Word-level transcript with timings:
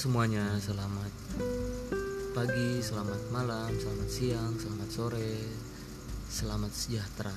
semuanya, 0.00 0.56
selamat 0.56 1.12
pagi, 2.32 2.80
selamat 2.80 3.20
malam, 3.36 3.68
selamat 3.68 4.08
siang, 4.08 4.56
selamat 4.56 4.88
sore, 4.88 5.36
selamat 6.24 6.72
sejahtera. 6.72 7.36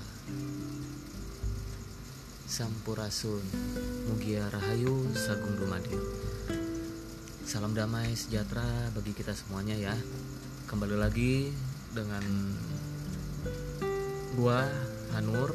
Sampurasun, 2.48 3.44
Mugia 4.08 4.48
Rahayu, 4.48 5.12
Sagung 5.12 5.60
Dumadil. 5.60 6.00
Salam 7.44 7.76
damai 7.76 8.16
sejahtera 8.16 8.64
bagi 8.96 9.12
kita 9.12 9.36
semuanya 9.36 9.76
ya. 9.76 9.96
Kembali 10.72 10.96
lagi 10.96 11.52
dengan 11.92 12.24
gua 14.40 14.64
Hanur 15.12 15.52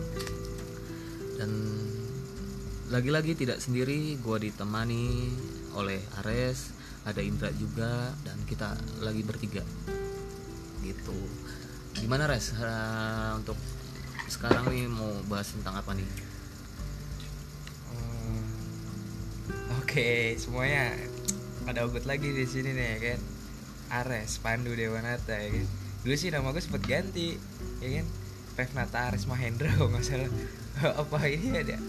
dan 1.40 1.56
lagi-lagi 2.92 3.32
tidak 3.32 3.64
sendiri 3.64 4.20
gua 4.20 4.36
ditemani 4.36 5.32
oleh 5.72 6.04
Ares 6.20 6.76
ada 7.08 7.24
Indra 7.24 7.48
juga 7.56 8.12
dan 8.20 8.36
kita 8.44 8.76
lagi 9.00 9.24
bertiga 9.24 9.64
gitu 10.84 11.16
gimana 11.96 12.28
Res 12.28 12.52
Eh, 12.52 13.30
untuk 13.40 13.56
sekarang 14.28 14.68
nih 14.68 14.84
mau 14.92 15.08
bahas 15.26 15.48
tentang 15.56 15.80
apa 15.80 15.96
nih 15.96 16.04
Oh. 17.88 19.80
Oke, 19.80 20.36
semuanya 20.36 20.92
pada 21.64 21.88
ugut 21.88 22.04
lagi 22.04 22.28
di 22.32 22.44
sini 22.44 22.76
nih 22.76 22.86
ya 22.92 22.98
kan. 23.00 23.20
Ares 23.88 24.36
Pandu 24.44 24.76
Dewanata 24.76 25.32
ya 25.32 25.48
kan. 25.48 25.66
Dulu 26.04 26.14
sih 26.20 26.28
nama 26.28 26.52
gue 26.52 26.60
sempet 26.60 26.84
ganti, 26.84 27.40
ya 27.80 27.88
kan. 28.00 28.06
Revnata 28.60 29.08
Ares 29.08 29.24
Mahendra 29.24 29.72
nggak 29.80 30.04
salah. 30.04 30.28
apa 30.84 31.18
ini 31.32 31.48
ada? 31.56 31.80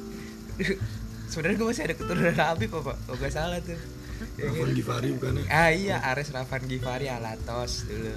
Sebenarnya 1.32 1.58
gue 1.60 1.68
masih 1.68 1.84
ada 1.92 1.96
keturunan 2.00 2.40
Habib 2.40 2.72
apa? 2.80 2.96
Nggak 3.12 3.34
salah 3.36 3.60
tuh. 3.60 3.99
Ya 4.40 4.48
kan? 4.48 4.56
Rahman 4.56 4.72
Givari 4.76 5.10
bukan 5.16 5.32
ya? 5.40 5.46
Ah 5.48 5.70
iya, 5.72 5.98
Ares 6.04 6.30
Rafan 6.36 6.64
Givari 6.68 7.08
Alatos 7.08 7.88
dulu. 7.88 8.16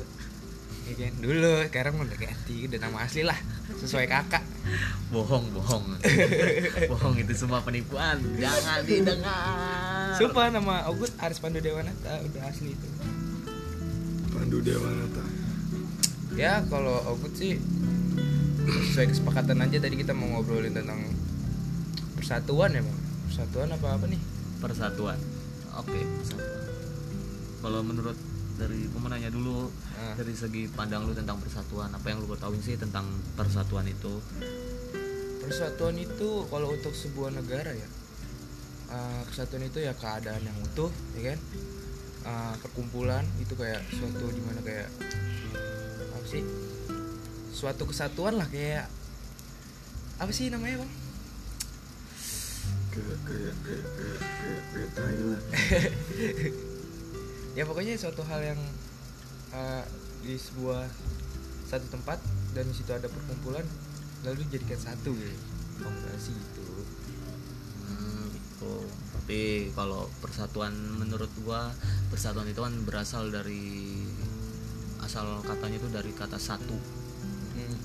Ya 0.83 0.95
kan? 0.99 1.13
Dulu, 1.23 1.53
sekarang 1.71 1.95
udah 2.03 2.19
ganti, 2.19 2.57
udah 2.67 2.79
nama 2.83 2.99
asli 3.07 3.23
lah. 3.23 3.39
Sesuai 3.79 4.07
kakak. 4.11 4.43
bohong 5.13 5.51
bohong 5.53 5.85
bohong 6.95 7.15
itu 7.19 7.35
semua 7.35 7.61
penipuan 7.61 8.17
jangan 8.39 8.81
didengar 8.87 10.15
Sumpah 10.15 10.49
nama 10.55 10.87
Ogut 10.89 11.11
Ares 11.19 11.43
Pandu 11.43 11.59
Dewanata 11.59 12.23
udah 12.23 12.43
asli 12.49 12.73
itu. 12.73 12.89
Pandu 14.33 14.63
Dewanata. 14.65 15.25
Ya 16.39 16.63
kalau 16.71 16.97
Ogut 17.13 17.35
sih 17.37 17.59
sesuai 18.63 19.11
kesepakatan 19.13 19.61
aja 19.61 19.83
tadi 19.83 19.99
kita 19.99 20.15
mau 20.15 20.31
ngobrolin 20.39 20.73
tentang 20.73 21.03
persatuan 22.17 22.73
ya 22.73 22.81
bang. 22.81 22.99
Persatuan 23.29 23.69
apa 23.75 23.89
apa 23.99 24.07
nih? 24.09 24.23
persatuan 24.63 25.19
oke 25.79 26.01
persatuan 26.21 26.61
kalau 27.63 27.81
menurut 27.87 28.19
dari 28.59 28.87
gue 28.87 29.09
nanya 29.09 29.31
dulu 29.33 29.71
Nah. 30.03 30.19
dari 30.19 30.35
segi 30.35 30.67
pandang 30.67 31.07
lu 31.07 31.15
tentang 31.15 31.39
persatuan 31.39 31.87
apa 31.95 32.03
yang 32.11 32.19
lu 32.19 32.27
ketahui 32.27 32.59
sih 32.59 32.75
tentang 32.75 33.07
persatuan 33.39 33.87
itu 33.87 34.19
Persatuan 35.43 35.95
itu 35.99 36.47
kalau 36.51 36.71
untuk 36.75 36.91
sebuah 36.91 37.31
negara 37.35 37.71
ya 37.71 37.89
eh, 38.93 39.23
kesatuan 39.31 39.63
itu 39.67 39.83
ya 39.83 39.91
keadaan 39.97 40.43
yang 40.45 40.55
utuh, 40.63 40.93
ya 41.19 41.33
kan? 41.33 41.39
Eh, 42.23 42.55
perkumpulan 42.63 43.25
itu 43.43 43.57
kayak 43.59 43.83
suatu 43.91 44.31
di 44.31 44.43
mana 44.45 44.61
kayak 44.63 44.89
apa 46.15 46.27
sih? 46.29 46.43
Suatu 47.51 47.89
kesatuan 47.89 48.39
lah 48.39 48.47
kayak 48.47 48.87
apa 50.23 50.31
sih 50.31 50.47
namanya 50.53 50.85
bang? 50.87 50.93
Kayak 52.93 53.19
kayak 53.25 53.55
kayak 53.65 53.85
kayak 53.89 54.23
kayak 54.37 54.63
kayak 54.69 54.91
tai 54.93 55.19
lah. 55.25 55.41
ya 57.59 57.63
pokoknya 57.65 57.97
suatu 57.97 58.21
hal 58.29 58.41
yang 58.53 58.61
uh, 59.57 59.85
di 60.21 60.37
sebuah 60.37 60.85
satu 61.69 61.89
tempat 61.89 62.21
dan 62.53 62.69
di 62.69 62.75
situ 62.77 62.93
ada 62.93 63.09
perkumpulan 63.09 63.65
lalu 64.29 64.45
dijadikan 64.49 64.93
satu 64.93 65.11
gitu 65.17 65.37
kombinasi 65.81 66.37
itu 66.37 66.69
hmm, 67.81 68.23
gitu 68.37 68.75
tapi 69.17 69.73
kalau 69.73 70.07
persatuan 70.21 70.77
menurut 71.01 71.33
gua 71.43 71.73
persatuan 72.13 72.45
itu 72.49 72.61
kan 72.61 72.77
berasal 72.85 73.33
dari 73.33 74.05
asal 75.01 75.41
katanya 75.43 75.81
itu 75.81 75.89
dari 75.91 76.13
kata 76.13 76.37
satu 76.37 76.77
hmm. 77.57 77.77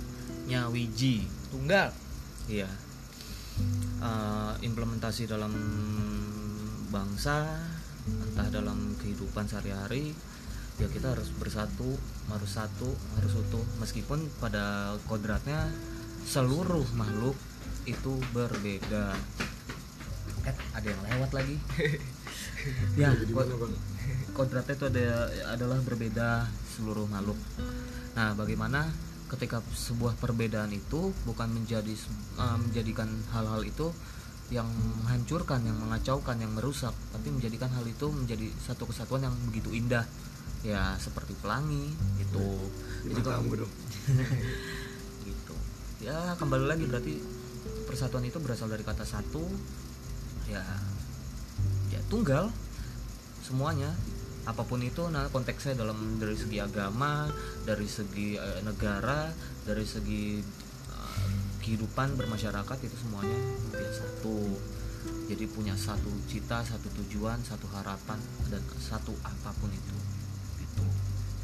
nyawiji 0.52 1.26
tunggal 1.50 1.96
Iya. 2.48 2.72
Eh, 4.08 4.54
implementasi 4.64 5.28
dalam 5.28 5.52
bangsa, 6.88 7.44
entah 8.08 8.48
dalam 8.48 8.96
kehidupan 9.04 9.44
sehari-hari, 9.44 10.16
ya 10.80 10.88
kita 10.88 11.12
harus 11.12 11.28
bersatu, 11.36 12.00
harus 12.32 12.52
satu, 12.56 12.88
harus 13.20 13.34
utuh. 13.36 13.66
Meskipun 13.84 14.32
pada 14.40 14.96
kodratnya 15.12 15.68
seluruh 16.24 16.88
makhluk 16.96 17.36
itu 17.84 18.16
berbeda. 18.32 19.12
Eh, 20.48 20.56
ada 20.72 20.88
yang 20.88 21.02
lewat 21.04 21.32
lagi. 21.36 21.58
ya, 23.02 23.12
kod- 23.12 23.76
kodratnya 24.32 24.76
itu 24.80 24.86
ada 24.88 25.04
adalah 25.52 25.80
berbeda 25.84 26.48
seluruh 26.80 27.12
makhluk. 27.12 27.40
Nah, 28.16 28.32
bagaimana 28.40 28.88
ketika 29.28 29.60
sebuah 29.76 30.16
perbedaan 30.18 30.72
itu 30.72 31.12
bukan 31.28 31.52
menjadi 31.52 31.94
eh, 32.40 32.58
menjadikan 32.58 33.08
hal-hal 33.36 33.62
itu 33.64 33.92
yang 34.48 34.68
menghancurkan, 35.04 35.60
yang 35.68 35.76
mengacaukan, 35.76 36.40
yang 36.40 36.56
merusak, 36.56 36.96
tapi 37.12 37.28
menjadikan 37.36 37.68
hal 37.76 37.84
itu 37.84 38.08
menjadi 38.08 38.48
satu 38.64 38.88
kesatuan 38.88 39.28
yang 39.28 39.36
begitu 39.52 39.76
indah. 39.76 40.08
Ya, 40.64 40.96
seperti 40.98 41.36
pelangi 41.44 41.92
itu. 42.18 42.48
Di 43.04 43.12
Jadi 43.12 43.22
kalau- 43.28 43.44
matamu 43.44 43.68
dong. 43.68 43.74
gitu. 45.28 45.56
Ya, 46.00 46.34
kembali 46.40 46.66
lagi 46.66 46.88
berarti 46.88 47.14
persatuan 47.84 48.24
itu 48.24 48.40
berasal 48.40 48.72
dari 48.72 48.88
kata 48.88 49.04
satu. 49.04 49.44
Ya, 50.48 50.64
ya 51.92 52.00
tunggal 52.08 52.48
semuanya 53.44 53.92
apa 54.48 54.64
pun 54.64 54.80
itu 54.80 55.04
nah 55.12 55.28
konteksnya 55.28 55.76
dalam 55.76 56.16
dari 56.16 56.40
segi 56.40 56.64
agama 56.64 57.28
dari 57.68 57.84
segi 57.84 58.40
eh, 58.40 58.60
negara 58.64 59.28
dari 59.68 59.84
segi 59.84 60.40
eh, 60.88 61.30
kehidupan 61.60 62.16
bermasyarakat 62.16 62.78
itu 62.88 62.96
semuanya 62.96 63.36
ya 63.76 63.92
satu. 63.92 64.40
Jadi 65.28 65.44
punya 65.52 65.76
satu 65.76 66.08
cita 66.32 66.64
satu 66.64 66.88
tujuan 67.04 67.44
satu 67.44 67.68
harapan 67.76 68.16
dan 68.48 68.64
satu 68.80 69.12
apa 69.28 69.52
pun 69.60 69.68
itu 69.68 69.96
gitu. 70.64 70.84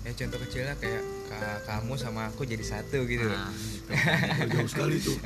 Ya 0.08 0.12
contoh 0.16 0.40
kecilnya 0.48 0.76
kayak 0.80 1.04
ka- 1.28 1.62
kamu 1.68 2.00
sama 2.00 2.32
aku 2.32 2.48
jadi 2.48 2.64
satu 2.64 3.04
gitu. 3.04 3.28
Nah 3.28 3.52
gitu. 3.52 3.92
Jauh 4.56 4.70
sekali 4.72 4.96
tuh. 5.04 5.20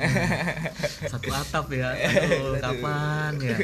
satu 1.06 1.30
atap 1.30 1.66
ya. 1.70 1.94
Aduh, 1.98 2.58
kapan 2.58 3.32
ya? 3.38 3.58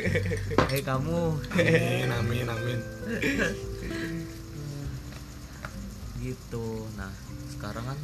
Hei 0.70 0.82
kamu. 0.86 1.38
Amin 1.50 2.08
amin 2.14 2.46
amin. 2.46 2.78
gitu. 6.24 6.88
Nah 6.96 7.12
sekarang 7.52 7.84
kan 7.84 7.98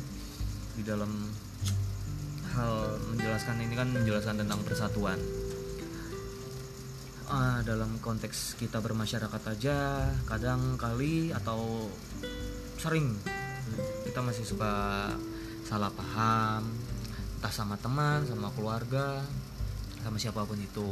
di 0.76 0.82
dalam 0.84 1.08
hal 2.53 3.00
menjelaskan 3.14 3.56
ini 3.64 3.75
kan 3.75 3.88
menjelaskan 3.88 4.44
tentang 4.44 4.60
persatuan. 4.66 5.16
Ah, 7.30 7.62
dalam 7.62 8.03
konteks 8.03 8.59
kita 8.59 8.82
bermasyarakat 8.82 9.42
aja 9.54 10.03
kadang 10.26 10.75
kali 10.75 11.30
atau 11.30 11.86
sering 12.75 13.14
kita 14.03 14.19
masih 14.19 14.42
suka 14.42 15.06
salah 15.62 15.94
paham 15.94 16.66
entah 17.38 17.54
sama 17.54 17.78
teman 17.78 18.27
sama 18.27 18.50
keluarga 18.53 19.22
sama 20.03 20.18
siapa 20.18 20.42
pun 20.42 20.59
itu. 20.59 20.91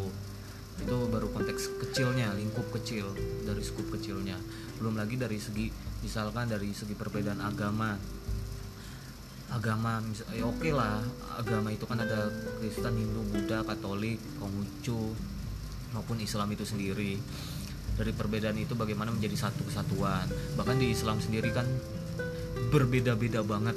Itu 0.79 1.11
baru 1.11 1.27
konteks 1.35 1.75
kecilnya 1.83 2.31
lingkup 2.39 2.71
kecil 2.71 3.11
dari 3.43 3.59
skup 3.67 3.91
kecilnya. 3.91 4.39
Belum 4.79 4.95
lagi 4.95 5.19
dari 5.19 5.43
segi 5.43 5.88
misalkan 6.03 6.47
dari 6.47 6.71
segi 6.71 6.95
perbedaan 6.95 7.43
agama. 7.43 7.99
Agama 9.49 10.05
ya 10.37 10.45
oke 10.45 10.69
lah 10.77 11.01
agama 11.41 11.73
itu 11.73 11.89
kan 11.89 12.05
ada 12.05 12.29
Kristen 12.61 13.01
Hindu 13.01 13.25
Buddha 13.33 13.65
Katolik 13.65 14.21
Konghucu 14.37 15.17
maupun 15.97 16.21
Islam 16.21 16.53
itu 16.53 16.69
sendiri. 16.69 17.17
Dari 17.99 18.13
perbedaan 18.15 18.55
itu 18.61 18.79
bagaimana 18.79 19.11
menjadi 19.11 19.49
satu 19.49 19.67
kesatuan. 19.67 20.29
Bahkan 20.55 20.77
di 20.79 20.93
Islam 20.95 21.19
sendiri 21.19 21.51
kan 21.51 21.67
berbeda-beda 22.71 23.43
banget. 23.43 23.75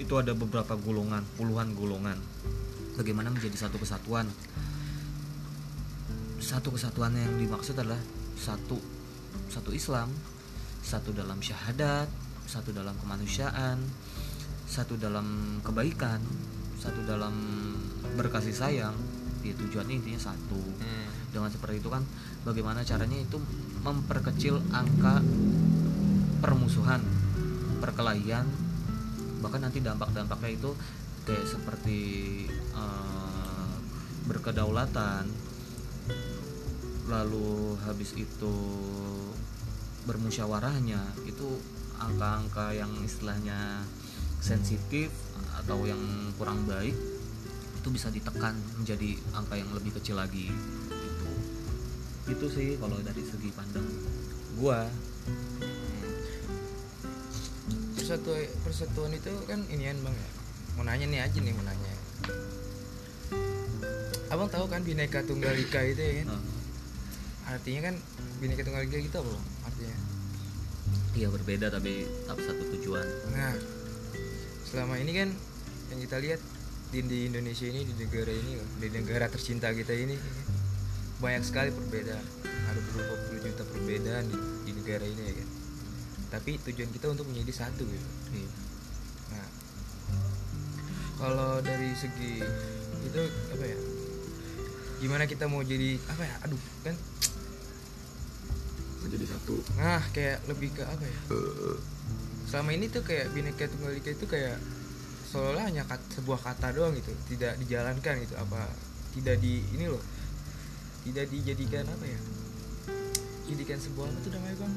Itu 0.00 0.16
ada 0.22 0.32
beberapa 0.32 0.78
golongan 0.78 1.26
puluhan 1.36 1.74
golongan. 1.74 2.16
Bagaimana 2.96 3.28
menjadi 3.28 3.68
satu 3.68 3.76
kesatuan? 3.76 4.30
Satu 6.40 6.70
kesatuan 6.70 7.12
yang 7.18 7.36
dimaksud 7.36 7.74
adalah 7.76 7.98
satu 8.38 8.78
satu 9.50 9.74
Islam 9.74 10.08
satu 10.86 11.10
dalam 11.10 11.42
syahadat 11.42 12.06
satu 12.46 12.70
dalam 12.70 12.94
kemanusiaan 13.02 13.82
satu 14.70 14.94
dalam 14.94 15.58
kebaikan 15.66 16.22
satu 16.78 17.02
dalam 17.02 17.34
berkasih 18.14 18.54
sayang 18.54 18.94
ya 19.42 19.50
tujuannya 19.58 19.98
intinya 19.98 20.30
satu 20.30 20.62
Hmm. 20.78 21.10
dengan 21.34 21.50
seperti 21.50 21.82
itu 21.82 21.90
kan 21.90 22.06
bagaimana 22.46 22.86
caranya 22.86 23.18
itu 23.18 23.42
memperkecil 23.82 24.62
angka 24.70 25.18
permusuhan 26.38 27.02
perkelahian 27.82 28.46
bahkan 29.42 29.66
nanti 29.66 29.82
dampak-dampaknya 29.82 30.50
itu 30.54 30.70
kayak 31.26 31.46
seperti 31.50 31.98
eh, 32.54 33.74
berkedaulatan 34.30 35.26
lalu 37.06 37.78
habis 37.86 38.14
itu 38.18 38.54
bermusyawarahnya 40.06 41.02
itu 41.26 41.58
angka-angka 41.98 42.72
yang 42.72 42.90
istilahnya 43.02 43.82
sensitif 44.38 45.10
atau 45.58 45.82
yang 45.82 45.98
kurang 46.38 46.62
baik 46.70 46.94
itu 47.74 47.88
bisa 47.90 48.10
ditekan 48.14 48.54
menjadi 48.78 49.18
angka 49.34 49.58
yang 49.58 49.70
lebih 49.74 49.94
kecil 49.98 50.18
lagi 50.18 50.50
gitu. 50.90 51.28
Itu 52.30 52.46
sih 52.50 52.78
kalau 52.78 52.98
dari 53.02 53.22
segi 53.22 53.50
pandang 53.50 53.86
gua. 54.58 54.86
Persatuan 57.98 58.46
persatuan 58.62 59.10
itu 59.10 59.34
kan 59.50 59.66
inian 59.66 59.98
bang 60.02 60.14
ya. 60.14 60.30
Mau 60.78 60.84
nanya 60.86 61.06
nih 61.10 61.20
aja 61.26 61.38
nih 61.42 61.54
mau 61.54 61.66
nanya. 61.66 61.94
Abang 64.30 64.50
tahu 64.50 64.66
kan 64.70 64.82
bineka 64.82 65.22
tunggal 65.26 65.54
ika 65.54 65.82
itu 65.86 66.02
ya 66.02 66.12
kan? 66.22 66.38
Artinya 67.46 67.80
kan 67.90 67.94
bineka 68.42 68.62
tunggal 68.66 68.82
ika 68.86 68.98
gitu 68.98 69.18
apa 69.22 69.30
Bang? 69.30 69.55
Iya 71.16 71.32
berbeda 71.32 71.72
tapi 71.72 72.04
tetap 72.04 72.38
satu 72.44 72.62
tujuan 72.76 73.06
nah 73.32 73.56
selama 74.68 75.00
ini 75.00 75.12
kan 75.16 75.28
yang 75.88 76.00
kita 76.04 76.16
lihat 76.20 76.40
di, 76.92 77.00
di 77.08 77.18
Indonesia 77.32 77.66
ini 77.66 77.88
di 77.88 77.94
negara 77.96 78.30
ini 78.30 78.52
di 78.78 78.88
negara 78.92 79.26
tercinta 79.32 79.72
kita 79.72 79.96
ini 79.96 80.14
banyak 81.16 81.42
sekali 81.42 81.72
perbedaan 81.72 82.24
ada 82.44 82.80
puluh 82.92 83.40
juta 83.40 83.64
perbedaan 83.64 84.28
di, 84.28 84.36
di 84.68 84.72
negara 84.76 85.08
ini 85.08 85.22
ya 85.24 85.34
kan 85.40 85.48
tapi 86.36 86.60
tujuan 86.60 86.90
kita 86.92 87.06
untuk 87.08 87.24
menjadi 87.32 87.64
satu 87.64 87.86
gitu 87.88 88.08
Iya. 88.34 88.50
Nah, 89.32 89.48
kalau 91.16 91.62
dari 91.62 91.94
segi 91.96 92.42
itu 93.06 93.22
apa 93.54 93.64
ya? 93.64 93.78
Gimana 95.00 95.24
kita 95.30 95.46
mau 95.46 95.62
jadi 95.62 95.96
apa 96.10 96.22
ya? 96.26 96.34
Aduh, 96.44 96.60
kan 96.82 96.94
menjadi 99.06 99.26
satu 99.30 99.56
nah 99.74 100.02
kayak 100.10 100.42
lebih 100.46 100.70
ke 100.70 100.82
apa 100.82 101.02
ya? 101.02 101.18
Eh, 101.30 101.76
Selama 102.46 102.70
ini 102.70 102.86
tuh 102.86 103.02
kayak 103.02 103.34
bineka 103.34 103.66
tunggal 103.66 103.90
ika 103.90 104.10
itu 104.10 104.22
kayak 104.24 104.54
seolah 105.26 105.66
hanya 105.66 105.82
kat- 105.82 106.06
sebuah 106.14 106.38
kata 106.38 106.70
doang 106.70 106.94
gitu, 106.94 107.10
tidak 107.26 107.58
dijalankan 107.58 108.22
gitu 108.22 108.34
apa 108.34 108.70
tidak 109.10 109.40
di 109.40 109.66
ini 109.72 109.86
loh. 109.86 109.98
Tidak 111.02 111.26
dijadikan 111.26 111.82
apa 111.82 112.04
ya? 112.04 112.18
Jadikan 113.46 113.78
sebuah 113.78 114.06
apa 114.06 114.18
tuh 114.20 114.30
namanya, 114.30 114.56
Bang? 114.58 114.74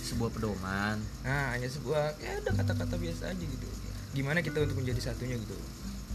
sebuah 0.00 0.30
pedoman 0.30 0.96
Nah, 1.22 1.54
hanya 1.54 1.70
sebuah 1.70 2.18
ya 2.18 2.42
udah 2.42 2.54
kata-kata 2.56 2.94
biasa 2.98 3.30
aja 3.30 3.44
gitu. 3.44 3.66
Gimana 4.10 4.42
kita 4.42 4.58
untuk 4.58 4.82
menjadi 4.82 4.98
satunya 5.04 5.38
gitu. 5.38 5.54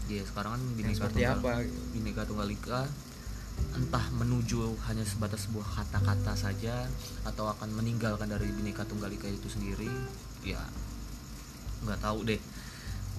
ya 0.06 0.22
sekarang 0.22 0.54
kan 0.54 0.62
bineka 0.76 0.94
seperti 1.02 1.18
tunggal 1.18 1.40
apa 1.40 1.52
gitu. 1.64 1.80
bineka 1.90 2.22
tunggal 2.22 2.46
ika 2.46 2.80
entah 3.76 4.08
menuju 4.16 4.72
hanya 4.88 5.04
sebatas 5.04 5.48
sebuah 5.48 5.84
kata-kata 5.84 6.32
saja 6.32 6.88
atau 7.28 7.52
akan 7.52 7.76
meninggalkan 7.76 8.28
dari 8.28 8.48
bineka 8.48 8.88
tunggal 8.88 9.12
ika 9.12 9.28
itu 9.28 9.52
sendiri 9.52 9.88
ya 10.40 10.60
nggak 11.84 12.00
tahu 12.00 12.24
deh. 12.24 12.40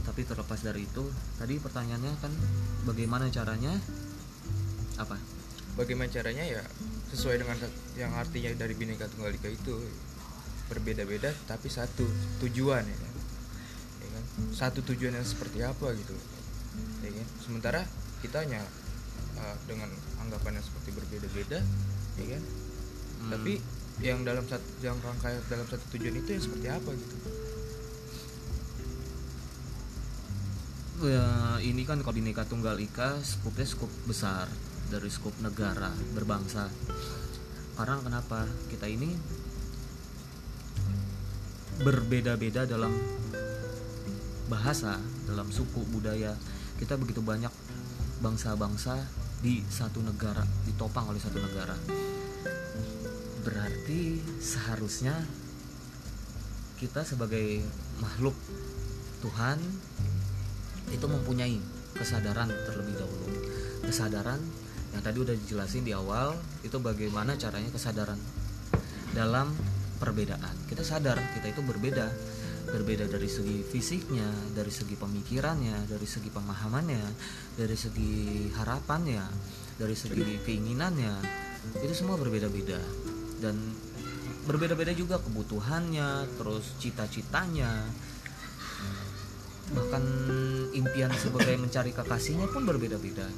Tapi 0.02 0.22
terlepas 0.26 0.62
dari 0.66 0.86
itu 0.86 1.06
tadi 1.38 1.62
pertanyaannya 1.62 2.14
kan 2.18 2.34
bagaimana 2.90 3.30
caranya? 3.30 3.74
Apa? 4.98 5.18
Bagaimana 5.78 6.10
caranya? 6.10 6.42
Ya 6.42 6.66
sesuai 7.14 7.40
dengan 7.40 7.56
yang 7.96 8.12
artinya 8.18 8.52
dari 8.58 8.74
bineka 8.74 9.06
tunggal 9.14 9.32
ika 9.38 9.48
itu 9.48 9.74
berbeda-beda 10.68 11.32
tapi 11.48 11.70
satu 11.70 12.04
tujuan 12.44 12.82
ya 12.82 12.98
kan? 12.98 13.14
Ya 14.02 14.08
kan? 14.10 14.24
satu 14.52 14.82
tujuan 14.84 15.16
yang 15.16 15.28
seperti 15.28 15.62
apa 15.62 15.94
gitu 15.94 16.18
ya 17.06 17.14
kan? 17.14 17.28
Sementara 17.46 17.82
kita 18.26 18.42
hanya 18.42 18.66
uh, 19.38 19.56
dengan 19.70 19.90
anggapan 20.28 20.60
yang 20.60 20.66
seperti 20.66 20.90
berbeda-beda 20.94 21.60
ya 22.18 22.26
kan? 22.36 22.44
Hmm, 22.44 23.32
tapi 23.34 23.54
yang 23.98 24.22
dalam 24.22 24.46
satu 24.46 24.68
yang 24.86 24.98
rangka 25.02 25.34
dalam 25.50 25.66
satu 25.66 25.84
tujuan 25.98 26.22
itu 26.22 26.30
yang 26.38 26.44
seperti 26.44 26.68
apa 26.70 26.90
gitu? 26.94 27.16
Ya, 30.98 31.30
ini 31.62 31.86
kan 31.86 32.02
kalau 32.02 32.18
tunggal 32.50 32.82
ika 32.82 33.22
skupnya 33.22 33.70
skup 33.70 33.90
besar 34.10 34.50
dari 34.90 35.10
skup 35.14 35.34
negara 35.46 35.94
berbangsa. 36.18 36.74
Karena 37.78 38.02
kenapa 38.02 38.50
kita 38.74 38.90
ini 38.90 39.14
berbeda-beda 41.86 42.66
dalam 42.66 42.90
bahasa 44.50 44.98
dalam 45.30 45.54
suku 45.54 45.86
budaya? 45.94 46.34
Kita 46.82 46.98
begitu 46.98 47.22
banyak 47.22 47.54
bangsa-bangsa 48.26 48.98
di 49.42 49.62
satu 49.70 50.02
negara 50.02 50.42
ditopang 50.66 51.14
oleh 51.14 51.22
satu 51.22 51.38
negara. 51.38 51.78
Berarti 53.46 54.20
seharusnya 54.42 55.14
kita 56.78 57.02
sebagai 57.02 57.64
makhluk 58.02 58.38
Tuhan 59.22 59.58
itu 60.94 61.06
mempunyai 61.10 61.58
kesadaran 61.98 62.50
terlebih 62.70 62.96
dahulu. 62.98 63.28
Kesadaran 63.86 64.38
yang 64.94 65.02
tadi 65.02 65.18
udah 65.20 65.36
dijelasin 65.36 65.84
di 65.84 65.94
awal 65.94 66.38
itu 66.62 66.78
bagaimana 66.78 67.34
caranya 67.36 67.70
kesadaran 67.74 68.20
dalam 69.18 69.50
perbedaan. 69.98 70.54
Kita 70.70 70.86
sadar 70.86 71.18
kita 71.34 71.50
itu 71.50 71.62
berbeda 71.66 72.06
berbeda 72.68 73.08
dari 73.08 73.32
segi 73.32 73.64
fisiknya 73.64 74.28
dari 74.52 74.70
segi 74.70 75.00
pemikirannya 75.00 75.88
dari 75.88 76.04
segi 76.04 76.28
pemahamannya 76.28 77.06
dari 77.56 77.78
segi 77.80 78.52
harapannya 78.52 79.24
dari 79.78 79.94
segi 79.94 80.42
keinginannya. 80.42 81.14
Itu 81.78 81.94
semua 81.94 82.18
berbeda-beda. 82.18 82.82
Dan 83.38 83.56
berbeda-beda 84.50 84.92
juga 84.98 85.22
kebutuhannya 85.22 86.26
terus 86.42 86.74
cita-citanya. 86.82 87.86
Bahkan 89.78 90.04
impian 90.74 91.14
sebagai 91.14 91.56
mencari 91.64 91.94
kekasihnya 91.94 92.50
pun 92.50 92.66
berbeda-beda. 92.66 93.30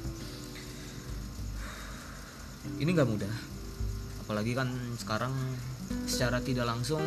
Ini 2.80 2.88
nggak 2.88 3.08
mudah. 3.08 3.34
Apalagi 4.24 4.56
kan 4.56 4.72
sekarang 4.96 5.34
secara 6.08 6.40
tidak 6.40 6.70
langsung 6.70 7.02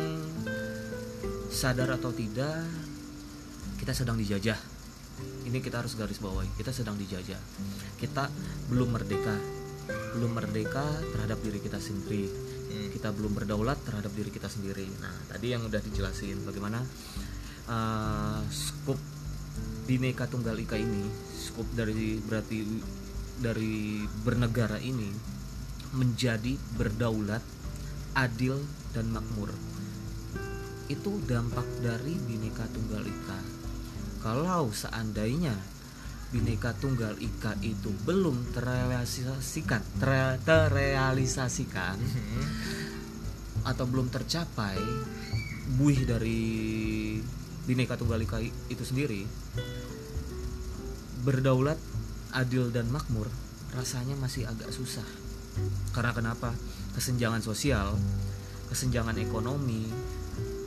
sadar 1.54 1.86
atau 1.94 2.10
tidak 2.10 2.66
kita 3.78 3.94
sedang 3.94 4.18
dijajah. 4.18 4.58
Ini 5.46 5.62
kita 5.62 5.78
harus 5.78 5.94
garis 5.94 6.18
bawahi 6.18 6.50
kita 6.58 6.74
sedang 6.74 6.98
dijajah. 6.98 7.38
Kita 7.94 8.26
belum 8.68 8.90
merdeka. 8.90 9.38
Belum 10.18 10.34
merdeka 10.34 10.82
terhadap 11.14 11.38
diri 11.46 11.62
kita 11.62 11.78
sendiri. 11.78 12.26
Kita 12.90 13.14
belum 13.14 13.38
berdaulat 13.38 13.78
terhadap 13.86 14.10
diri 14.18 14.34
kita 14.34 14.50
sendiri. 14.50 14.90
Nah 14.98 15.14
tadi 15.30 15.54
yang 15.54 15.62
udah 15.62 15.78
dijelasin 15.78 16.42
bagaimana 16.42 16.82
uh, 17.70 18.42
skup 18.50 18.98
bineka 19.86 20.26
tunggal 20.26 20.58
ika 20.58 20.74
ini 20.74 21.06
skup 21.36 21.68
dari 21.76 22.18
berarti 22.18 22.66
dari 23.38 24.02
bernegara 24.24 24.80
ini 24.82 25.12
menjadi 25.94 26.58
berdaulat 26.74 27.42
adil 28.18 28.58
dan 28.96 29.10
makmur 29.14 29.50
itu 30.88 31.20
dampak 31.24 31.64
dari 31.80 32.16
bineka 32.28 32.64
tunggal 32.72 33.04
ika. 33.04 33.40
Kalau 34.20 34.72
seandainya 34.72 35.52
bineka 36.32 36.74
tunggal 36.76 37.14
ika 37.20 37.54
itu 37.62 37.94
belum 38.04 38.52
terrealisasikan 38.52 39.82
ter- 40.02 40.40
terrealisasikan 40.42 41.96
atau 43.70 43.84
belum 43.86 44.10
tercapai 44.10 44.76
buih 45.78 46.04
dari 46.04 46.42
bineka 47.64 47.96
tunggal 47.96 48.20
ika 48.20 48.42
itu 48.44 48.84
sendiri 48.84 49.24
berdaulat 51.24 51.80
adil 52.36 52.68
dan 52.68 52.90
makmur 52.92 53.30
rasanya 53.72 54.18
masih 54.20 54.44
agak 54.44 54.68
susah. 54.74 55.06
Karena 55.94 56.12
kenapa? 56.12 56.52
Kesenjangan 56.98 57.40
sosial 57.40 57.94
kesenjangan 58.74 59.14
ekonomi 59.22 59.86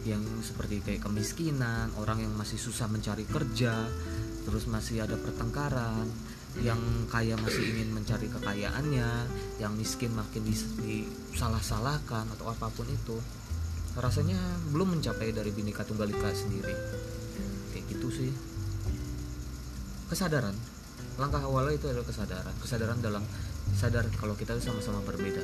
yang 0.08 0.24
seperti 0.40 0.80
kayak 0.80 1.04
kemiskinan 1.04 1.92
orang 2.00 2.24
yang 2.24 2.32
masih 2.40 2.56
susah 2.56 2.88
mencari 2.88 3.28
kerja 3.28 3.76
terus 4.48 4.64
masih 4.72 5.04
ada 5.04 5.20
pertengkaran 5.20 6.08
yang 6.64 6.80
kaya 7.12 7.38
masih 7.38 7.62
ingin 7.76 7.94
mencari 7.94 8.32
kekayaannya 8.32 9.10
yang 9.62 9.74
miskin 9.78 10.10
makin 10.16 10.42
dis- 10.48 10.74
disalah-salahkan 10.82 12.26
atau 12.34 12.50
apa 12.50 12.72
pun 12.74 12.88
itu 12.90 13.20
rasanya 13.98 14.38
belum 14.74 14.98
mencapai 14.98 15.34
dari 15.34 15.50
bineka 15.50 15.82
tunggal 15.82 16.10
ika 16.10 16.30
sendiri. 16.34 16.74
Kayak 17.74 17.84
gitu 17.94 18.08
sih. 18.14 18.32
Kesadaran. 20.10 20.54
Langkah 21.18 21.42
awalnya 21.42 21.82
itu 21.82 21.90
adalah 21.90 22.06
kesadaran. 22.06 22.56
Kesadaran 22.62 23.02
dalam 23.02 23.26
sadar 23.74 24.06
kalau 24.22 24.38
kita 24.38 24.58
sama-sama 24.62 25.02
berbeda. 25.02 25.42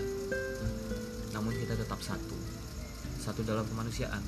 Namun 1.34 1.54
kita 1.58 1.74
tetap 1.74 1.98
satu. 2.02 2.38
Satu 3.18 3.42
dalam 3.42 3.66
kemanusiaan 3.66 4.22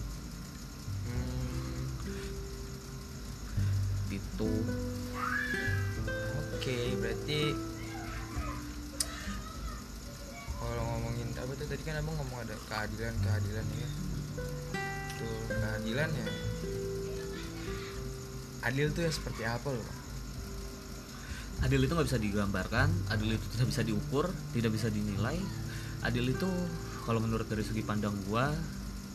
oke 6.55 6.77
berarti 6.99 7.55
kalau 10.59 10.83
ngomongin 10.83 11.29
apa 11.39 11.51
tuh 11.55 11.67
tadi 11.71 11.83
kan 11.87 11.95
abang 12.03 12.15
ngomong 12.19 12.39
ada 12.43 12.55
keadilan 12.67 13.13
keadilan 13.23 13.65
ya. 13.71 13.89
Tuh 15.15 15.39
keadilan 15.47 16.09
ya. 16.11 16.27
Adil 18.65 18.91
tuh 18.91 19.05
yang 19.07 19.15
seperti 19.15 19.45
apa 19.47 19.69
loh 19.71 20.05
adil 21.63 21.79
itu 21.87 21.93
nggak 21.95 22.07
bisa 22.11 22.19
digambarkan 22.19 22.89
adil 23.07 23.39
itu 23.39 23.45
tidak 23.55 23.67
bisa 23.71 23.81
diukur 23.85 24.25
tidak 24.51 24.75
bisa 24.75 24.87
dinilai. 24.91 25.39
Adil 26.03 26.35
itu 26.35 26.49
kalau 27.07 27.23
menurut 27.23 27.47
dari 27.47 27.63
segi 27.63 27.85
pandang 27.85 28.13
gua 28.27 28.51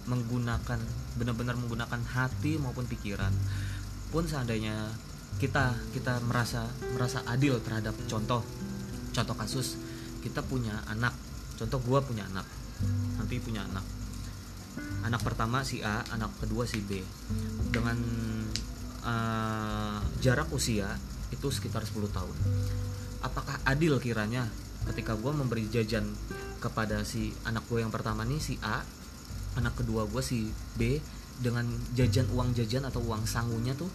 menggunakan 0.09 0.81
benar-benar 1.21 1.55
menggunakan 1.61 2.01
hati 2.09 2.57
maupun 2.57 2.89
pikiran. 2.89 3.31
Pun 4.09 4.25
seandainya 4.25 4.91
kita 5.41 5.73
kita 5.97 6.21
merasa 6.29 6.69
merasa 6.93 7.25
adil 7.25 7.57
terhadap 7.65 7.97
contoh 8.05 8.45
contoh 9.17 9.37
kasus. 9.41 9.81
Kita 10.21 10.45
punya 10.45 10.85
anak 10.93 11.17
contoh 11.57 11.81
gua 11.81 12.05
punya 12.05 12.29
anak. 12.29 12.45
Nanti 13.17 13.41
punya 13.41 13.65
anak. 13.65 13.83
Anak 15.01 15.25
pertama 15.25 15.65
si 15.65 15.81
A 15.81 16.05
anak 16.13 16.37
kedua 16.45 16.69
si 16.69 16.85
B. 16.85 17.01
Dengan 17.73 17.97
eh, 19.01 19.99
jarak 20.21 20.53
usia 20.53 20.93
itu 21.33 21.49
sekitar 21.49 21.89
10 21.89 22.13
tahun. 22.13 22.37
Apakah 23.25 23.65
adil 23.65 23.97
kiranya 23.97 24.45
ketika 24.93 25.13
gue 25.13 25.33
memberi 25.33 25.69
jajan 25.69 26.09
kepada 26.61 27.05
si 27.05 27.33
anak 27.45 27.65
gue 27.69 27.81
yang 27.81 27.93
pertama 27.93 28.25
nih 28.25 28.41
si 28.41 28.57
A 28.65 28.81
anak 29.57 29.77
kedua 29.81 30.09
gue 30.09 30.23
si 30.25 30.49
B 30.77 31.01
dengan 31.41 31.65
jajan 31.97 32.29
uang 32.33 32.53
jajan 32.53 32.85
atau 32.85 33.01
uang 33.01 33.25
sangunya 33.25 33.73
tuh 33.73 33.89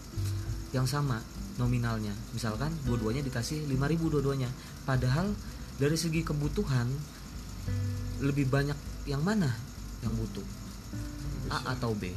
yang 0.76 0.84
sama 0.84 1.24
nominalnya. 1.56 2.12
Misalkan 2.36 2.76
dua-duanya 2.84 3.24
dikasih 3.24 3.64
5000 3.72 4.12
dua-duanya. 4.12 4.52
Padahal 4.84 5.32
dari 5.80 5.96
segi 5.96 6.20
kebutuhan 6.20 6.92
lebih 8.20 8.52
banyak 8.52 8.76
yang 9.08 9.24
mana 9.24 9.48
yang 10.04 10.12
butuh? 10.12 10.44
A 11.48 11.72
atau 11.72 11.96
B. 11.96 12.12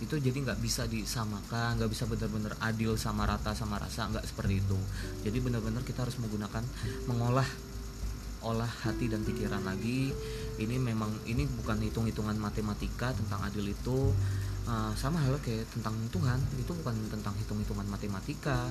Itu 0.00 0.16
jadi 0.16 0.34
nggak 0.34 0.58
bisa 0.64 0.88
disamakan 0.88 1.78
nggak 1.78 1.90
bisa 1.92 2.08
benar-benar 2.08 2.56
adil 2.64 2.96
sama 2.96 3.28
rata 3.28 3.52
sama 3.52 3.76
rasa 3.76 4.08
nggak 4.08 4.24
seperti 4.24 4.64
itu. 4.64 4.78
Jadi 5.28 5.38
benar-benar 5.44 5.84
kita 5.84 6.08
harus 6.08 6.16
menggunakan 6.16 6.64
mengolah 7.06 7.46
olah 8.42 8.72
hati 8.82 9.06
dan 9.12 9.22
pikiran 9.22 9.62
lagi. 9.62 10.10
Ini 10.58 10.80
memang 10.80 11.12
ini 11.28 11.44
bukan 11.46 11.78
hitung-hitungan 11.84 12.34
matematika 12.40 13.14
tentang 13.14 13.44
adil 13.46 13.70
itu 13.70 14.10
uh, 14.66 14.92
sama 14.94 15.22
halnya 15.22 15.40
kayak 15.42 15.66
tentang 15.72 15.94
Tuhan 16.10 16.38
itu 16.58 16.72
bukan 16.74 16.94
tentang 17.10 17.34
hitung-hitungan 17.38 17.86
matematika. 17.88 18.68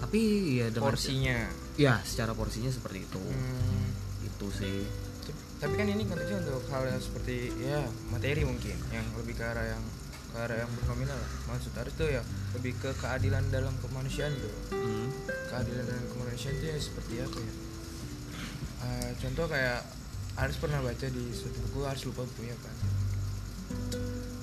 Tapi 0.00 0.20
ya 0.60 0.66
dengan 0.72 0.92
porsinya. 0.92 1.38
Ya 1.76 2.00
secara 2.02 2.32
porsinya 2.32 2.72
seperti 2.72 3.04
itu. 3.04 3.20
Hmm, 3.20 3.86
itu 4.24 4.46
sih. 4.52 4.84
Tapi 5.60 5.76
kan 5.76 5.86
ini 5.92 6.08
konteksnya 6.08 6.40
untuk 6.48 6.64
hal 6.72 6.88
yang 6.88 7.00
seperti 7.00 7.52
ya 7.60 7.84
materi 8.08 8.42
mungkin. 8.48 8.76
Yang 8.88 9.06
lebih 9.20 9.34
ke 9.36 9.44
arah 9.44 9.66
yang 9.76 9.84
ke 10.30 10.38
arah 10.40 10.56
yang 10.62 10.70
bernominal 10.78 11.18
lah. 11.18 11.30
maksud 11.50 11.74
harus 11.74 11.90
tuh 11.98 12.06
ya 12.06 12.22
lebih 12.54 12.78
ke 12.78 12.94
keadilan 12.96 13.44
dalam 13.50 13.74
kemanusiaan 13.82 14.30
gitu. 14.32 14.50
Hmm. 14.72 15.10
keadilan 15.50 15.84
dalam 15.84 16.06
kemanusiaan 16.16 16.54
itu 16.56 16.66
ya 16.70 16.78
seperti 16.78 17.14
apa 17.20 17.38
ya? 17.42 17.52
Eh, 18.80 19.10
contoh 19.20 19.44
kayak 19.50 19.84
harus 20.40 20.56
pernah 20.56 20.80
baca 20.80 21.06
di 21.10 21.24
suatu 21.36 21.58
buku 21.68 21.84
harus 21.84 22.02
lupa 22.08 22.24
bukunya 22.24 22.56
kan 22.64 22.76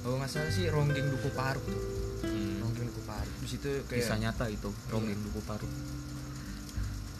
kalau 0.07 0.23
nggak 0.23 0.31
salah 0.31 0.47
sih 0.55 0.71
ronggeng 0.71 1.03
duku 1.11 1.27
paruk 1.35 1.67
tuh. 1.67 1.83
Hmm. 2.23 2.63
ronggeng 2.63 2.87
duku 2.87 3.03
paruk. 3.03 3.33
Di 3.43 3.47
situ 3.51 3.69
kayak 3.91 4.07
kisah 4.07 4.17
nyata 4.23 4.47
itu 4.47 4.71
ronggeng 4.87 5.19
duku 5.19 5.43
paru 5.43 5.67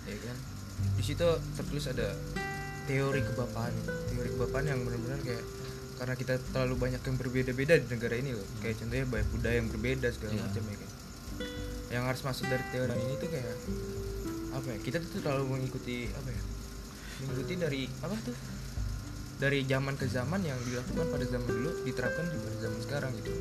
ya 0.08 0.16
kan? 0.24 0.38
Di 0.96 1.04
situ 1.04 1.28
tertulis 1.60 1.84
ada 1.92 2.16
teori 2.88 3.20
kebapaan 3.28 3.76
teori 4.08 4.30
kebapaan 4.40 4.66
yang 4.72 4.80
benar-benar 4.88 5.20
kayak 5.20 5.44
karena 6.00 6.16
kita 6.16 6.40
terlalu 6.56 6.76
banyak 6.80 7.02
yang 7.04 7.16
berbeda-beda 7.20 7.76
di 7.76 7.88
negara 7.92 8.16
ini 8.16 8.32
loh. 8.32 8.48
Kayak 8.64 8.80
contohnya 8.80 9.06
banyak 9.12 9.30
budaya 9.36 9.56
yang 9.60 9.68
berbeda 9.68 10.08
segala 10.16 10.32
Iya. 10.32 10.44
macam 10.48 10.64
ya 10.64 10.78
kan? 10.80 10.92
Yang 11.92 12.04
harus 12.08 12.22
masuk 12.24 12.46
dari 12.48 12.64
teori 12.72 12.96
ini 12.96 13.14
tuh 13.20 13.28
kayak 13.28 13.56
apa 14.56 14.68
ya 14.72 14.78
kita 14.80 14.98
tuh 15.04 15.20
terlalu 15.20 15.60
mengikuti 15.60 16.08
apa 16.16 16.30
ya 16.32 16.42
mengikuti 17.20 17.54
dari 17.60 17.82
apa 18.00 18.16
tuh 18.24 18.34
dari 19.38 19.62
zaman 19.70 19.94
ke 19.94 20.10
zaman 20.10 20.42
yang 20.42 20.58
dilakukan 20.66 21.06
pada 21.14 21.26
zaman 21.30 21.46
dulu 21.46 21.70
diterapkan 21.86 22.26
di 22.26 22.38
pada 22.42 22.58
zaman 22.58 22.80
sekarang 22.82 23.12
gitu. 23.22 23.32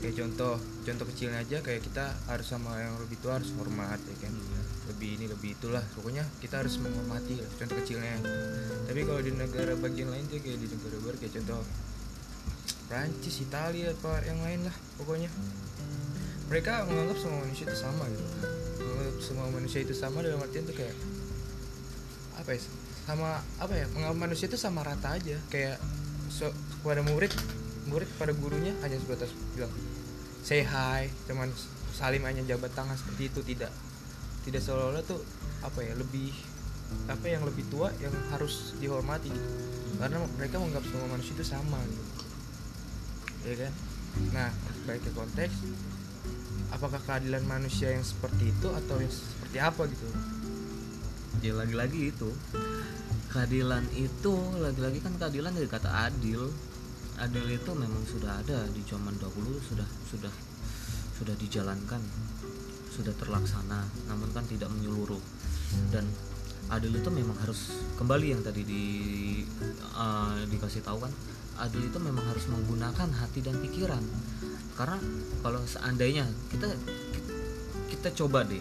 Kayak 0.00 0.14
contoh 0.24 0.54
contoh 0.82 1.06
kecilnya 1.14 1.38
aja 1.44 1.58
kayak 1.62 1.84
kita 1.84 2.04
harus 2.26 2.46
sama 2.48 2.74
yang 2.80 2.96
lebih 2.98 3.20
tua 3.20 3.38
harus 3.38 3.52
hormat 3.60 4.00
ya 4.00 4.16
kan? 4.24 4.32
Lebih 4.90 5.10
ini 5.20 5.24
lebih 5.28 5.54
itulah. 5.54 5.84
Pokoknya 5.94 6.24
kita 6.40 6.64
harus 6.64 6.80
menghormati 6.80 7.38
lah 7.38 7.50
contoh 7.60 7.76
kecilnya. 7.84 8.16
Tapi 8.88 9.00
kalau 9.04 9.20
di 9.20 9.32
negara 9.36 9.76
bagian 9.76 10.08
lain 10.08 10.24
tuh 10.26 10.40
kayak 10.40 10.58
di 10.58 10.66
negara 10.72 10.96
barat 11.04 11.18
kayak 11.20 11.34
contoh 11.38 11.60
Prancis 12.88 13.36
Italia 13.44 13.92
apa 13.92 14.12
yang 14.24 14.40
lain 14.40 14.60
lah 14.64 14.76
pokoknya. 14.96 15.28
Mereka 16.48 16.88
menganggap 16.88 17.16
semua 17.20 17.38
manusia 17.44 17.64
itu 17.68 17.76
sama 17.76 18.04
gitu. 18.08 18.24
Menganggap 18.80 19.16
semua 19.20 19.46
manusia 19.52 19.80
itu 19.84 19.92
sama 19.92 20.24
dalam 20.24 20.40
artian 20.40 20.64
tuh 20.64 20.76
kayak 20.76 20.96
apa 22.40 22.56
ya 22.56 22.60
sama 23.02 23.42
apa 23.58 23.74
ya 23.74 23.86
menganggap 23.92 24.18
manusia 24.18 24.46
itu 24.46 24.58
sama 24.58 24.86
rata 24.86 25.14
aja. 25.14 25.36
Kayak 25.50 25.78
so, 26.30 26.50
kepada 26.82 27.02
murid 27.06 27.32
murid 27.90 28.08
pada 28.16 28.30
gurunya 28.32 28.72
hanya 28.86 28.94
sebatas 29.02 29.34
bilang 29.58 29.72
say 30.42 30.62
hi 30.62 31.10
cuman 31.26 31.50
salim 31.92 32.22
hanya 32.24 32.42
jabat 32.46 32.72
tangan 32.74 32.94
seperti 32.94 33.30
itu 33.30 33.40
tidak. 33.54 33.72
Tidak 34.42 34.58
seolah-olah 34.58 35.02
tuh 35.06 35.22
apa 35.62 35.82
ya 35.86 35.94
lebih 35.94 36.34
apa 37.08 37.24
yang 37.24 37.42
lebih 37.46 37.64
tua 37.72 37.88
yang 38.02 38.12
harus 38.34 38.74
dihormati 38.82 39.30
gitu. 39.30 39.50
Karena 39.98 40.18
mereka 40.38 40.58
menganggap 40.58 40.84
semua 40.88 41.08
manusia 41.14 41.32
itu 41.36 41.46
sama 41.46 41.78
gitu. 41.86 42.04
Ya 43.42 43.54
kan? 43.66 43.72
Nah 44.34 44.50
baik 44.86 45.02
ke 45.06 45.10
konteks 45.14 45.54
apakah 46.72 47.00
keadilan 47.04 47.44
manusia 47.44 47.92
yang 47.92 48.02
seperti 48.02 48.50
itu 48.50 48.68
atau 48.72 48.96
yang 48.98 49.12
seperti 49.12 49.58
apa 49.60 49.82
gitu? 49.86 50.06
Ya 51.44 51.52
lagi-lagi 51.58 52.14
itu 52.14 52.30
keadilan 53.32 53.88
itu 53.96 54.34
lagi-lagi 54.60 55.00
kan 55.00 55.16
keadilan 55.16 55.56
dari 55.56 55.64
kata 55.64 55.88
adil. 56.12 56.52
Adil 57.16 57.44
itu 57.48 57.70
memang 57.72 58.04
sudah 58.04 58.44
ada 58.44 58.68
di 58.68 58.84
zaman 58.84 59.16
dahulu 59.16 59.56
sudah 59.64 59.88
sudah 60.04 60.32
sudah 61.16 61.34
dijalankan 61.40 62.00
sudah 62.92 63.14
terlaksana 63.16 63.88
namun 64.04 64.28
kan 64.36 64.44
tidak 64.44 64.68
menyeluruh. 64.68 65.20
Dan 65.88 66.04
adil 66.68 66.92
itu 66.92 67.08
memang 67.08 67.36
harus 67.40 67.72
kembali 67.96 68.36
yang 68.36 68.42
tadi 68.44 68.62
di 68.68 68.84
eh, 69.96 70.38
dikasih 70.52 70.84
tahu 70.84 71.00
kan 71.00 71.12
adil 71.64 71.84
itu 71.84 71.98
memang 72.00 72.24
harus 72.28 72.44
menggunakan 72.52 73.08
hati 73.16 73.40
dan 73.40 73.56
pikiran. 73.64 74.04
Karena 74.76 75.00
kalau 75.40 75.64
seandainya 75.64 76.28
kita 76.52 76.68
kita 77.88 78.08
coba 78.12 78.44
deh 78.44 78.60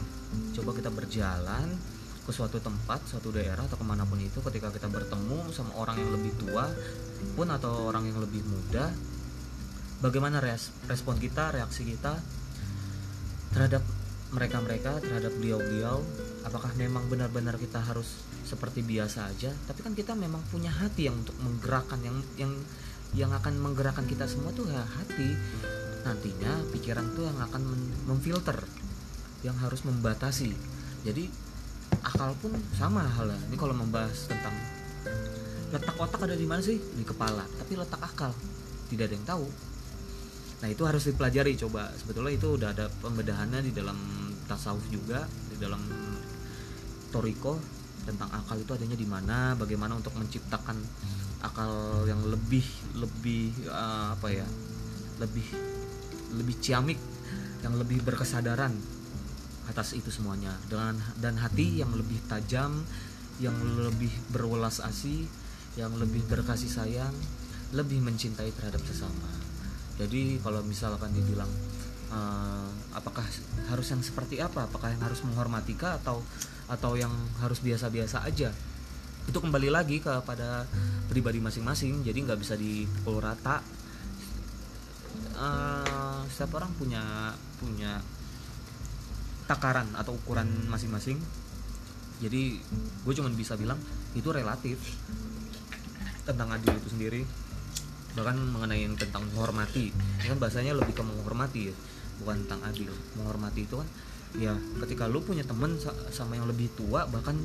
coba 0.55 0.71
kita 0.75 0.87
berjalan 0.91 1.75
ke 2.21 2.31
suatu 2.31 2.61
tempat, 2.61 3.01
suatu 3.09 3.33
daerah 3.33 3.65
atau 3.65 3.77
ke 3.77 3.85
mana 3.85 4.05
pun 4.05 4.21
itu 4.21 4.39
ketika 4.45 4.69
kita 4.69 4.87
bertemu 4.87 5.49
sama 5.49 5.73
orang 5.77 5.97
yang 5.97 6.11
lebih 6.13 6.33
tua 6.37 6.69
pun 7.33 7.49
atau 7.49 7.89
orang 7.89 8.05
yang 8.05 8.21
lebih 8.21 8.45
muda 8.45 8.93
bagaimana 10.01 10.41
res- 10.41 10.73
respon 10.89 11.21
kita, 11.21 11.53
reaksi 11.53 11.85
kita 11.85 12.17
terhadap 13.53 13.85
mereka-mereka, 14.33 14.99
terhadap 14.99 15.31
beliau-beliau? 15.37 16.01
Apakah 16.41 16.73
memang 16.75 17.05
benar-benar 17.07 17.61
kita 17.61 17.79
harus 17.79 18.25
seperti 18.43 18.81
biasa 18.81 19.29
aja? 19.29 19.53
Tapi 19.69 19.79
kan 19.85 19.93
kita 19.93 20.17
memang 20.17 20.41
punya 20.49 20.73
hati 20.73 21.07
yang 21.07 21.21
untuk 21.21 21.37
menggerakkan 21.39 22.01
yang 22.01 22.17
yang 22.35 22.53
yang 23.11 23.31
akan 23.35 23.59
menggerakkan 23.59 24.07
kita 24.09 24.25
semua 24.25 24.49
tuh 24.55 24.65
ya 24.67 24.81
hati. 24.81 25.37
Nantinya 26.01 26.65
pikiran 26.73 27.13
tuh 27.13 27.29
yang 27.29 27.37
akan 27.37 27.61
memfilter 28.09 28.57
yang 29.45 29.53
harus 29.61 29.85
membatasi. 29.85 30.55
Jadi 31.05 31.29
akal 31.99 32.31
pun 32.39 32.55
sama 32.79 33.03
halnya. 33.03 33.39
Ini 33.51 33.55
kalau 33.59 33.75
membahas 33.75 34.31
tentang 34.31 34.55
letak 35.71 35.95
otak 35.99 36.21
ada 36.23 36.35
di 36.39 36.47
mana 36.47 36.63
sih? 36.63 36.79
Di 36.79 37.03
kepala. 37.03 37.43
Tapi 37.59 37.75
letak 37.75 37.99
akal. 37.99 38.31
Tidak 38.87 39.03
ada 39.03 39.13
yang 39.15 39.27
tahu. 39.27 39.45
Nah 40.63 40.67
itu 40.71 40.83
harus 40.87 41.03
dipelajari. 41.07 41.59
Coba 41.59 41.91
sebetulnya 41.99 42.33
itu 42.35 42.47
udah 42.55 42.69
ada 42.71 42.85
pembedahannya 43.01 43.59
di 43.65 43.71
dalam 43.75 43.97
tasawuf 44.51 44.83
juga 44.91 45.23
di 45.47 45.55
dalam 45.55 45.79
toriko 47.11 47.55
tentang 48.03 48.27
akal 48.33 48.57
itu 48.59 48.71
adanya 48.75 48.97
di 48.97 49.07
mana 49.07 49.53
bagaimana 49.55 49.95
untuk 49.95 50.11
menciptakan 50.17 50.75
akal 51.41 52.03
yang 52.03 52.19
lebih 52.27 52.65
lebih 52.97 53.53
eh, 53.69 54.07
apa 54.11 54.27
ya 54.27 54.47
lebih 55.21 55.47
lebih 56.35 56.55
ciamik 56.59 56.99
yang 57.61 57.77
lebih 57.77 58.01
berkesadaran 58.01 58.73
atas 59.69 59.93
itu 59.93 60.09
semuanya. 60.09 60.55
Dengan 60.65 60.97
dan 61.21 61.37
hati 61.37 61.81
yang 61.81 61.91
lebih 61.93 62.17
tajam 62.25 62.81
yang 63.41 63.57
lebih 63.57 64.13
berwelas 64.29 64.81
asih 64.85 65.25
yang 65.79 65.95
lebih 65.97 66.21
berkasih 66.27 66.67
sayang 66.67 67.15
lebih 67.71 68.03
mencintai 68.03 68.51
terhadap 68.51 68.83
sesama. 68.83 69.31
Jadi 69.95 70.37
kalau 70.43 70.59
misalkan 70.67 71.15
dibilang 71.15 71.47
eh, 72.11 72.69
apakah 72.91 73.23
harus 73.71 73.87
yang 73.89 74.03
seperti 74.03 74.43
apa? 74.43 74.67
Apakah 74.67 74.91
yang 74.91 75.01
harus 75.01 75.23
menghormati 75.23 75.73
kah? 75.79 75.95
Atau 75.99 76.19
atau 76.67 76.95
yang 76.99 77.11
harus 77.39 77.63
biasa-biasa 77.63 78.27
aja? 78.27 78.51
Itu 79.27 79.39
kembali 79.39 79.71
lagi 79.71 80.03
kepada 80.03 80.67
pribadi 81.07 81.39
masing-masing. 81.39 82.03
Jadi 82.03 82.17
nggak 82.27 82.39
bisa 82.39 82.59
dipukul 82.59 83.23
rata. 83.23 83.63
Eh, 85.41 86.19
setiap 86.27 86.59
orang 86.59 86.75
punya 86.75 87.31
punya 87.57 88.03
takaran 89.51 89.91
atau 89.99 90.15
ukuran 90.15 90.47
masing-masing. 90.71 91.19
Jadi 92.23 92.63
gue 93.03 93.13
cuman 93.17 93.35
bisa 93.35 93.59
bilang 93.59 93.75
itu 94.15 94.31
relatif 94.31 94.79
tentang 96.23 96.55
adil 96.55 96.71
itu 96.71 96.87
sendiri. 96.87 97.21
Bahkan 98.15 98.35
mengenai 98.55 98.87
yang 98.87 98.95
tentang 98.95 99.27
menghormati. 99.27 99.91
Ini 99.91 100.27
kan 100.31 100.39
bahasanya 100.39 100.79
lebih 100.79 100.95
ke 100.95 101.03
menghormati 101.03 101.61
ya 101.67 101.75
bukan 102.23 102.47
tentang 102.47 102.61
adil. 102.71 102.91
Menghormati 103.19 103.67
itu 103.67 103.75
kan 103.75 103.87
ya 104.31 104.55
ketika 104.87 105.11
lu 105.11 105.19
punya 105.19 105.43
temen 105.43 105.75
sa- 105.75 105.95
sama 106.15 106.39
yang 106.39 106.47
lebih 106.47 106.71
tua 106.79 107.03
bahkan 107.11 107.35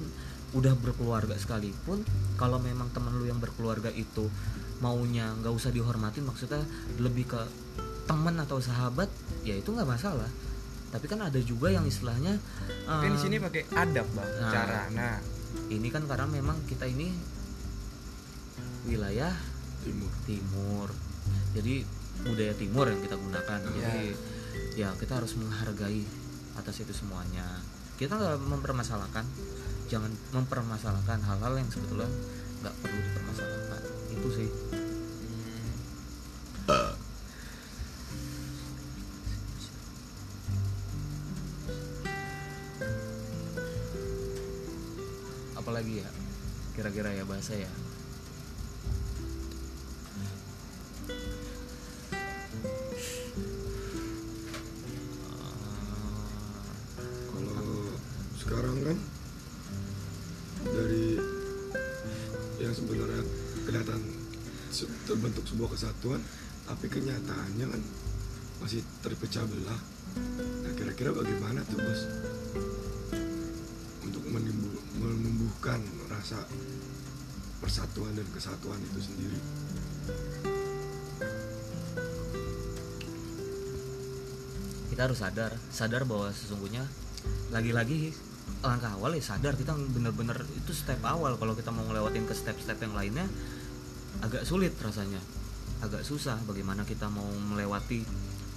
udah 0.54 0.78
berkeluarga 0.78 1.34
sekalipun 1.34 2.06
kalau 2.38 2.62
memang 2.62 2.86
temen 2.94 3.10
lu 3.18 3.26
yang 3.26 3.42
berkeluarga 3.42 3.90
itu 3.90 4.30
maunya 4.78 5.34
nggak 5.42 5.50
usah 5.50 5.74
dihormati 5.74 6.22
maksudnya 6.22 6.62
lebih 7.02 7.26
ke 7.26 7.42
temen 8.06 8.38
atau 8.38 8.62
sahabat 8.62 9.10
ya 9.42 9.58
itu 9.58 9.74
nggak 9.74 9.88
masalah 9.88 10.30
tapi 10.86 11.06
kan 11.06 11.20
ada 11.20 11.38
juga 11.38 11.68
yang 11.68 11.82
istilahnya 11.82 12.38
Kan 12.86 13.04
di 13.04 13.18
eh, 13.18 13.20
sini 13.20 13.36
pakai 13.36 13.62
adab 13.70 14.06
bang, 14.12 14.30
Nah. 14.38 14.50
cara. 14.50 14.80
Nah, 14.90 15.16
ini 15.68 15.88
kan 15.88 16.06
karena 16.06 16.26
memang 16.26 16.56
kita 16.64 16.84
ini 16.84 17.10
wilayah 18.86 19.34
timur 19.82 20.12
timur 20.24 20.88
jadi 21.52 21.82
budaya 22.22 22.54
timur 22.54 22.86
yang 22.86 23.00
kita 23.02 23.16
gunakan 23.18 23.58
Iya. 23.60 23.70
jadi 23.74 24.04
ya 24.76 24.88
kita 24.94 25.18
harus 25.18 25.34
menghargai 25.34 26.06
atas 26.54 26.76
itu 26.80 26.94
semuanya 26.94 27.44
kita 27.96 28.14
nggak 28.14 28.38
mempermasalahkan 28.40 29.26
jangan 29.86 30.10
mempermasalahkan 30.30 31.18
hal-hal 31.22 31.52
yang 31.56 31.68
sebetulnya 31.68 32.08
nggak 32.62 32.74
perlu 32.78 32.98
dipermasalahkan 33.00 33.80
itu 34.12 34.28
sih 34.32 34.48
kira-kira 46.96 47.20
ya 47.20 47.28
bahasa 47.28 47.52
ya. 47.52 47.68
Kalau 57.28 57.68
sekarang 58.40 58.76
kan 58.80 58.96
dari 60.64 61.20
yang 62.64 62.72
sebenarnya 62.72 63.20
kelihatan 63.68 64.00
terbentuk 65.04 65.44
sebuah 65.52 65.76
kesatuan 65.76 66.24
tapi 66.64 66.88
kenyataannya 66.88 67.76
kan 67.76 67.82
masih 68.64 68.80
terpecah 69.04 69.44
belah. 69.44 69.80
Nah 70.64 70.72
kira-kira 70.72 71.12
bagaimana 71.12 71.60
tuh 71.68 71.76
bos? 71.76 72.00
Untuk 74.00 74.24
menimbu- 74.32 74.75
menumbuhkan 75.06 75.78
rasa 76.10 76.42
persatuan 77.62 78.12
dan 78.18 78.26
kesatuan 78.34 78.78
itu 78.82 79.00
sendiri. 79.00 79.38
Kita 84.90 85.00
harus 85.06 85.18
sadar 85.20 85.52
sadar 85.70 86.02
bahwa 86.08 86.32
sesungguhnya 86.32 86.84
lagi-lagi 87.52 88.10
langkah 88.64 88.96
awal 88.96 89.14
ya 89.14 89.22
sadar 89.22 89.54
kita 89.54 89.76
bener-bener 89.92 90.42
itu 90.56 90.72
step 90.74 91.00
awal. 91.06 91.38
Kalau 91.38 91.54
kita 91.54 91.70
mau 91.70 91.84
ngelewatin 91.86 92.24
ke 92.26 92.34
step-step 92.34 92.80
yang 92.82 92.94
lainnya 92.96 93.26
agak 94.24 94.48
sulit 94.48 94.72
rasanya 94.80 95.20
agak 95.84 96.00
susah 96.00 96.40
bagaimana 96.48 96.88
kita 96.88 97.04
mau 97.12 97.28
melewati 97.52 98.00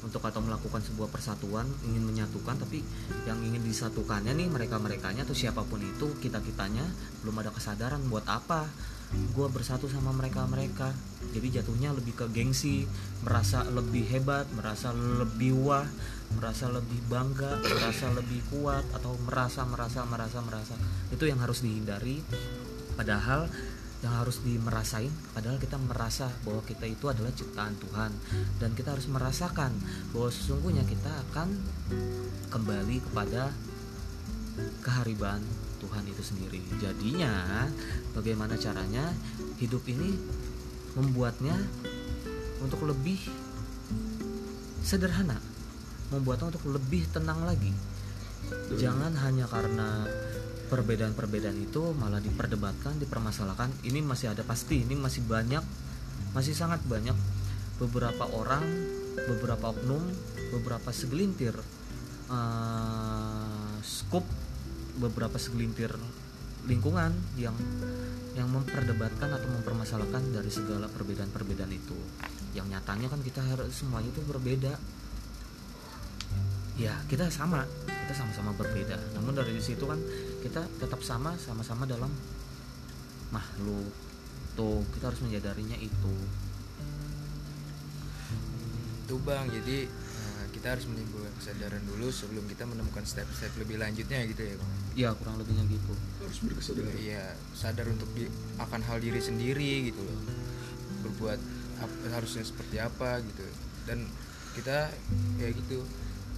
untuk 0.03 0.23
atau 0.23 0.39
melakukan 0.39 0.79
sebuah 0.79 1.11
persatuan 1.11 1.67
ingin 1.83 2.03
menyatukan 2.07 2.55
tapi 2.55 2.81
yang 3.27 3.39
ingin 3.43 3.59
disatukannya 3.63 4.31
nih 4.35 4.47
mereka 4.47 4.79
merekanya 4.79 5.27
atau 5.27 5.35
siapa 5.35 5.63
pun 5.67 5.79
itu 5.83 6.15
kita 6.23 6.39
kitanya 6.39 6.83
belum 7.23 7.39
ada 7.43 7.51
kesadaran 7.51 7.99
buat 8.07 8.23
apa. 8.27 8.67
Gue 9.33 9.49
bersatu 9.49 9.89
sama 9.89 10.13
mereka 10.13 10.45
mereka 10.45 10.93
jadi 11.33 11.61
jatuhnya 11.61 11.97
lebih 11.97 12.13
ke 12.13 12.29
gengsi 12.29 12.85
merasa 13.25 13.65
lebih 13.65 14.05
hebat 14.05 14.45
merasa 14.53 14.93
lebih 14.93 15.57
wah 15.65 15.89
merasa 16.37 16.69
lebih 16.69 17.01
bangga 17.09 17.57
merasa 17.57 18.05
lebih 18.13 18.45
kuat 18.53 18.85
atau 18.93 19.17
merasa 19.25 19.65
merasa 19.65 20.05
merasa 20.05 20.39
merasa. 20.45 20.75
Itu 21.09 21.25
yang 21.25 21.41
harus 21.41 21.65
dihindari. 21.65 22.21
Padahal 22.93 23.49
yang 23.99 24.15
harus 24.15 24.39
dimerasain 24.47 25.11
padahal 25.35 25.59
kita 25.59 25.75
merasa 25.75 26.31
bahwa 26.47 26.63
kita 26.63 26.87
itu 26.87 27.11
adalah 27.11 27.31
ciptaan 27.35 27.75
Tuhan. 27.79 28.11
Dan 28.59 28.71
kita 28.75 28.95
harus 28.95 29.07
merasakan 29.11 29.75
bahwa 30.15 30.29
sesungguhnya 30.31 30.83
kita 30.87 31.11
akan 31.29 31.47
kembali 32.51 32.97
kepada 33.11 33.51
keharibaan 34.83 35.43
Tuhan 35.79 36.03
itu 36.07 36.23
sendiri. 36.23 36.59
Jadinya 36.79 37.67
bagaimana 38.15 38.55
caranya? 38.55 39.11
Hidup 39.59 39.83
ini 39.87 40.15
membuatnya 40.95 41.55
untuk 42.59 42.83
lebih 42.87 43.19
sederhana 44.83 45.37
membuatnya 46.09 46.49
untuk 46.49 46.65
lebih 46.73 47.05
tenang 47.13 47.45
lagi. 47.45 47.69
Jangan 48.73 49.13
hanya 49.13 49.45
karena 49.45 50.09
perbedaan-perbedaan 50.69 51.57
itu 51.57 51.91
malah 51.97 52.21
diperdebatkan 52.21 53.01
dipermasalahkan. 53.01 53.73
Ini 53.83 53.99
masih 54.05 54.31
ada 54.31 54.45
pasti 54.45 54.85
ini 54.85 54.93
masih 54.93 55.25
banyak 55.25 55.65
masih 56.37 56.53
sangat 56.53 56.79
banyak. 56.85 57.17
Beberapa 57.81 58.29
orang 58.37 58.63
beberapa 59.27 59.73
oknum 59.73 60.03
beberapa 60.53 60.93
segelintir 60.93 61.57
eh, 62.29 63.73
skup 63.81 64.23
beberapa 64.99 65.35
segelintir 65.41 65.91
lingkungan 66.67 67.15
yang 67.39 67.55
yang 68.35 68.51
memperdebatkan 68.51 69.31
atau 69.31 69.49
mempermasalahkan 69.49 70.21
dari 70.31 70.51
segala 70.53 70.85
perbedaan-perbedaan 70.91 71.71
itu. 71.71 71.97
Yang 72.53 72.77
nyatanya 72.77 73.07
kan 73.09 73.21
kita 73.25 73.41
harus 73.41 73.73
semuanya 73.73 74.11
itu 74.11 74.21
berbeda 74.23 74.75
ya 76.79 76.95
kita 77.05 77.27
sama 77.27 77.67
kita 77.85 78.13
sama-sama 78.15 78.55
berbeda 78.55 78.95
namun 79.13 79.35
dari 79.35 79.59
situ 79.59 79.83
kan 79.83 79.99
kita 80.39 80.63
tetap 80.79 81.03
sama 81.03 81.35
sama-sama 81.35 81.83
dalam 81.83 82.09
makhluk 83.29 83.91
tuh 84.55 84.81
kita 84.95 85.11
harus 85.11 85.21
menyadarinya 85.21 85.75
itu 85.77 86.15
itu 89.05 89.17
bang. 89.25 89.49
Jadi 89.49 89.89
eh, 89.89 90.43
kita 90.53 90.77
harus 90.77 90.85
menimbulkan 90.85 91.33
kesadaran 91.41 91.81
dulu 91.81 92.13
sebelum 92.13 92.45
kita 92.45 92.61
menemukan 92.69 93.01
step-step 93.01 93.49
lebih 93.57 93.81
lanjutnya 93.81 94.21
gitu 94.29 94.41
ya 94.45 94.55
bang. 94.57 94.71
ya 94.93 95.09
kurang 95.17 95.41
lebihnya 95.41 95.65
gitu 95.65 95.93
harus 96.19 96.39
berkesadaran 96.45 96.93
Iya, 96.93 97.25
sadar 97.55 97.87
untuk 97.89 98.05
di, 98.13 98.29
akan 98.61 98.81
hal 98.85 99.01
diri 99.01 99.17
sendiri 99.17 99.89
gitu 99.89 100.01
loh. 100.03 100.19
Berbuat 101.07 101.39
ap- 101.81 102.01
harusnya 102.13 102.45
seperti 102.45 102.77
apa 102.77 103.17
gitu. 103.25 103.41
Dan 103.89 104.05
kita 104.53 104.93
ya 105.41 105.49
gitu. 105.49 105.81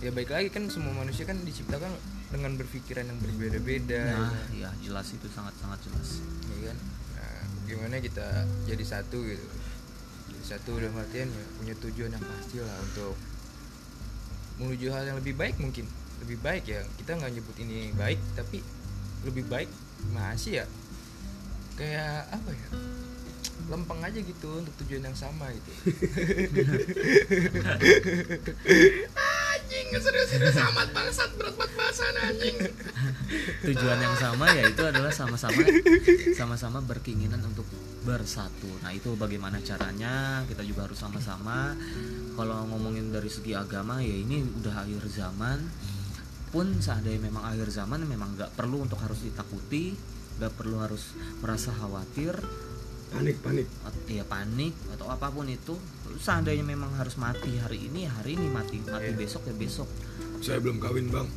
Ya 0.02 0.10
baik 0.10 0.34
lagi 0.34 0.50
kan 0.50 0.66
semua 0.66 0.98
manusia 0.98 1.30
kan 1.30 1.38
diciptakan 1.46 1.94
dengan 2.34 2.58
berpikiran 2.58 3.06
yang 3.06 3.22
berbeda-beda. 3.22 4.18
nah 4.18 4.34
ya. 4.50 4.74
ya 4.74 4.82
jelas 4.82 5.14
itu 5.14 5.30
sangat-sangat 5.30 5.78
jelas. 5.86 6.26
Ya 6.50 6.74
kan? 6.74 6.78
Nah, 7.22 7.46
gimana 7.70 8.02
kita 8.02 8.50
jadi 8.66 8.82
satu 8.82 9.22
gitu? 9.22 9.46
Jadi 10.34 10.42
satu 10.42 10.82
dalam 10.82 10.98
artian 10.98 11.30
ya 11.30 11.46
punya 11.54 11.78
tujuan 11.78 12.18
yang 12.18 12.26
pasti 12.26 12.58
lah 12.66 12.74
untuk 12.82 13.14
menuju 14.58 14.90
hal 14.90 15.06
yang 15.06 15.22
lebih 15.22 15.38
baik 15.38 15.62
mungkin. 15.62 15.86
Lebih 16.26 16.42
baik 16.42 16.66
ya 16.66 16.82
kita 16.98 17.22
nggak 17.22 17.38
nyebut 17.38 17.54
ini 17.62 17.94
baik 17.94 18.18
tapi 18.34 18.66
lebih 19.22 19.46
baik 19.46 19.70
masih 20.10 20.62
ya. 20.62 20.66
Kayak 21.78 22.26
apa 22.34 22.50
ya? 22.50 22.68
Lempeng 23.70 24.02
aja 24.02 24.18
gitu 24.18 24.66
untuk 24.66 24.74
tujuan 24.82 25.06
yang 25.06 25.14
sama 25.14 25.54
gitu 25.54 25.70
serius-serius 30.00 30.58
amat 30.72 30.88
bangsat 30.96 31.30
berat 31.36 31.56
banget 31.60 31.74
bahasan 31.76 32.16
anjing 32.24 32.58
tujuan 33.68 34.00
yang 34.00 34.16
sama 34.16 34.46
yaitu 34.56 34.84
adalah 34.86 35.12
sama-sama 35.12 35.64
sama-sama 36.36 36.80
berkeinginan 36.84 37.40
untuk 37.44 37.68
bersatu. 38.02 38.70
Nah, 38.82 38.92
itu 38.92 39.14
bagaimana 39.14 39.62
caranya? 39.62 40.42
Kita 40.50 40.66
juga 40.66 40.90
harus 40.90 40.98
sama-sama 40.98 41.78
kalau 42.34 42.66
ngomongin 42.74 43.14
dari 43.14 43.30
segi 43.30 43.54
agama 43.54 44.02
ya 44.02 44.16
ini 44.16 44.42
udah 44.42 44.86
akhir 44.86 45.06
zaman 45.12 45.60
pun 46.52 46.82
seandainya 46.84 47.32
memang 47.32 47.48
akhir 47.48 47.72
zaman 47.72 48.04
memang 48.04 48.36
nggak 48.36 48.60
perlu 48.60 48.84
untuk 48.84 49.00
harus 49.00 49.24
ditakuti, 49.24 49.96
nggak 50.42 50.52
perlu 50.60 50.84
harus 50.84 51.16
merasa 51.40 51.72
khawatir 51.72 52.36
panik 53.12 53.38
panik. 53.44 53.68
At- 53.84 54.08
ya 54.08 54.24
panik 54.24 54.74
atau 54.90 55.08
apa 55.08 55.28
pun 55.30 55.46
itu. 55.46 55.76
Seandainya 56.12 56.64
memang 56.64 56.92
harus 56.96 57.16
mati 57.16 57.56
hari 57.56 57.88
ini 57.88 58.08
ya 58.08 58.12
hari 58.14 58.36
ini 58.36 58.48
mati 58.48 58.80
mati 58.84 59.12
Iya. 59.12 59.20
besok 59.20 59.42
ya 59.48 59.54
besok. 59.54 59.88
Saya 60.40 60.58
belum 60.60 60.80
kawin 60.80 61.08
bang. 61.08 61.28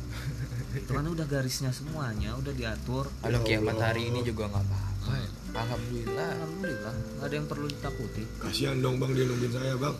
Itu 0.75 0.91
kan 0.91 1.07
udah 1.07 1.23
garisnya 1.23 1.71
semuanya 1.71 2.35
udah 2.35 2.51
diatur. 2.51 3.07
Kalau 3.21 3.39
Ya 3.39 3.47
kiamat 3.47 3.77
hari 3.77 4.09
ini 4.09 4.19
juga 4.21 4.47
nggak 4.49 4.63
apa-apa. 4.63 5.13
Ya. 5.15 5.29
alhamdulillah. 5.55 6.29
Alhamdulillah 6.35 6.93
nggak 7.15 7.27
ada 7.27 7.35
yang 7.35 7.47
perlu 7.47 7.67
ditakuti. 7.69 8.23
Kasihan 8.37 8.77
dong 8.79 8.99
bang 8.99 9.11
dia 9.13 9.23
nungguin 9.23 9.53
saya 9.53 9.75
bang. 9.75 9.95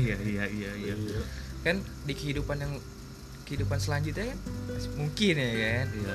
Iya 0.00 0.16
iya 0.18 0.44
iya 0.48 0.70
iya. 0.74 0.94
Iya. 0.96 1.20
kan 1.60 1.76
di 1.82 2.14
kehidupan 2.14 2.56
yang 2.56 2.72
kehidupan 3.42 3.76
selanjutnya 3.76 4.30
kan 4.30 4.38
mungkin 4.96 5.34
ya 5.34 5.50
kan? 5.52 5.86
Iya. 5.92 6.14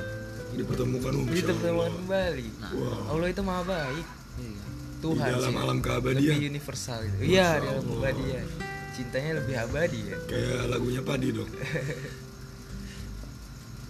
Dipertemukan 0.51 1.11
dipertemukan 1.29 1.91
kembali. 2.01 2.47
Nah. 2.57 2.71
Wah. 2.73 2.99
Allah 3.13 3.27
itu 3.29 3.41
maha 3.41 3.63
baik. 3.63 4.05
Iya 4.41 4.63
Tuhan 5.01 5.27
di 5.27 5.33
dalam 5.33 5.53
sih. 5.53 5.61
alam 5.65 5.77
keabadian. 5.81 6.31
Lebih 6.37 6.49
universal 6.53 6.99
gitu. 7.09 7.17
iya 7.25 7.47
di 7.57 7.67
Allah. 7.67 7.81
keabadian. 7.81 8.45
Cintanya 8.91 9.31
lebih 9.41 9.55
abadi 9.57 9.99
ya. 10.05 10.17
Kayak 10.29 10.61
lagunya 10.69 11.01
padi 11.01 11.27
dong. 11.33 11.49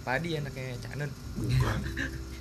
Padi 0.02 0.34
anaknya 0.34 0.74
Cak 0.82 0.92
Nun. 0.98 1.10
Bukan. 1.38 1.78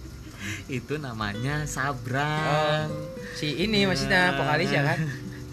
Itu 0.82 0.98
namanya 0.98 1.62
oh. 1.62 1.70
Sabran 1.70 2.90
si 3.38 3.62
ini 3.62 3.86
maksudnya 3.86 4.34
vokalis 4.34 4.74
ya 4.74 4.82
kan? 4.82 4.98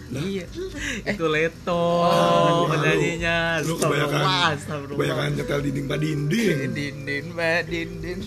Lah. 0.09 0.21
iya. 0.25 0.45
Itu 1.13 1.29
Leto 1.29 1.85
Oh, 2.09 2.65
penyanyinya. 2.65 3.61
Lu 3.61 3.77
kebanyakan 3.77 4.57
kebanyakan 4.89 5.29
nyetel 5.37 5.59
dinding 5.61 5.85
pak 5.85 5.99
dinding. 6.01 6.57
Dindin 6.73 7.23
mbak 7.37 7.59
dindin 7.69 8.17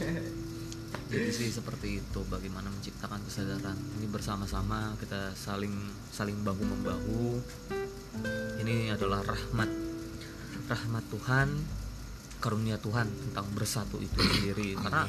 jadi 1.12 1.29
sih 1.29 1.53
seperti 1.53 2.01
itu 2.01 2.20
bagaimana 2.33 2.72
menciptakan 2.72 3.20
kesadaran. 3.29 3.77
Ini 4.01 4.09
bersama-sama 4.09 4.96
kita 4.96 5.37
saling 5.37 5.77
saling 6.09 6.40
bahu 6.40 6.64
membahu 6.64 7.37
ini 8.64 8.88
adalah 8.88 9.20
rahmat 9.20 9.68
rahmat 10.72 11.05
Tuhan 11.12 11.48
karunia 12.40 12.81
Tuhan 12.81 13.12
tentang 13.12 13.44
bersatu 13.53 14.01
itu 14.01 14.16
sendiri. 14.16 14.72
Karena 14.81 15.05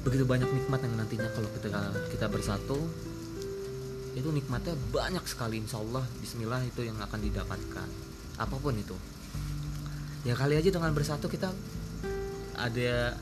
begitu 0.00 0.24
banyak 0.24 0.48
nikmat 0.48 0.80
yang 0.80 0.96
nantinya 0.96 1.28
kalau 1.36 1.48
kita 1.52 1.68
kita 2.16 2.26
bersatu 2.32 2.80
itu 4.16 4.28
nikmatnya 4.32 4.72
banyak 4.88 5.28
sekali. 5.28 5.60
Insya 5.60 5.84
Allah 5.84 6.08
Bismillah 6.24 6.64
itu 6.64 6.88
yang 6.88 6.96
akan 7.04 7.20
didapatkan. 7.20 7.88
Apa 8.40 8.56
pun 8.56 8.72
itu. 8.80 8.96
Ya 10.24 10.32
kali 10.32 10.56
aja 10.56 10.72
dengan 10.72 10.96
bersatu 10.96 11.28
kita 11.28 11.52
ada 12.56 13.12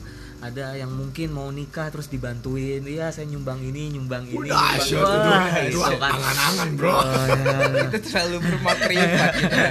ada 0.43 0.75
yang 0.75 0.91
mungkin 0.91 1.31
mau 1.31 1.49
nikah 1.49 1.87
terus 1.87 2.05
dibantuin 2.05 2.83
iya 2.83 3.09
saya 3.09 3.25
nyumbang 3.25 3.59
ini 3.59 3.89
nyumbang 3.91 4.23
ini 4.25 4.43
Udah 4.43 4.75
nyumbang- 4.75 4.75
asyik 4.75 4.99
itu, 4.99 5.19
Wah, 5.23 5.47
itu 5.55 5.71
itu 5.71 5.79
kan. 5.97 6.11
angan-angan 6.11 6.69
bro. 6.75 6.91
Oh, 6.91 6.99
ya, 6.99 7.07
ya. 7.31 7.83
itu 7.87 7.97
terlalu 8.03 8.37
bermakrifat 8.41 9.31
kita. 9.33 9.63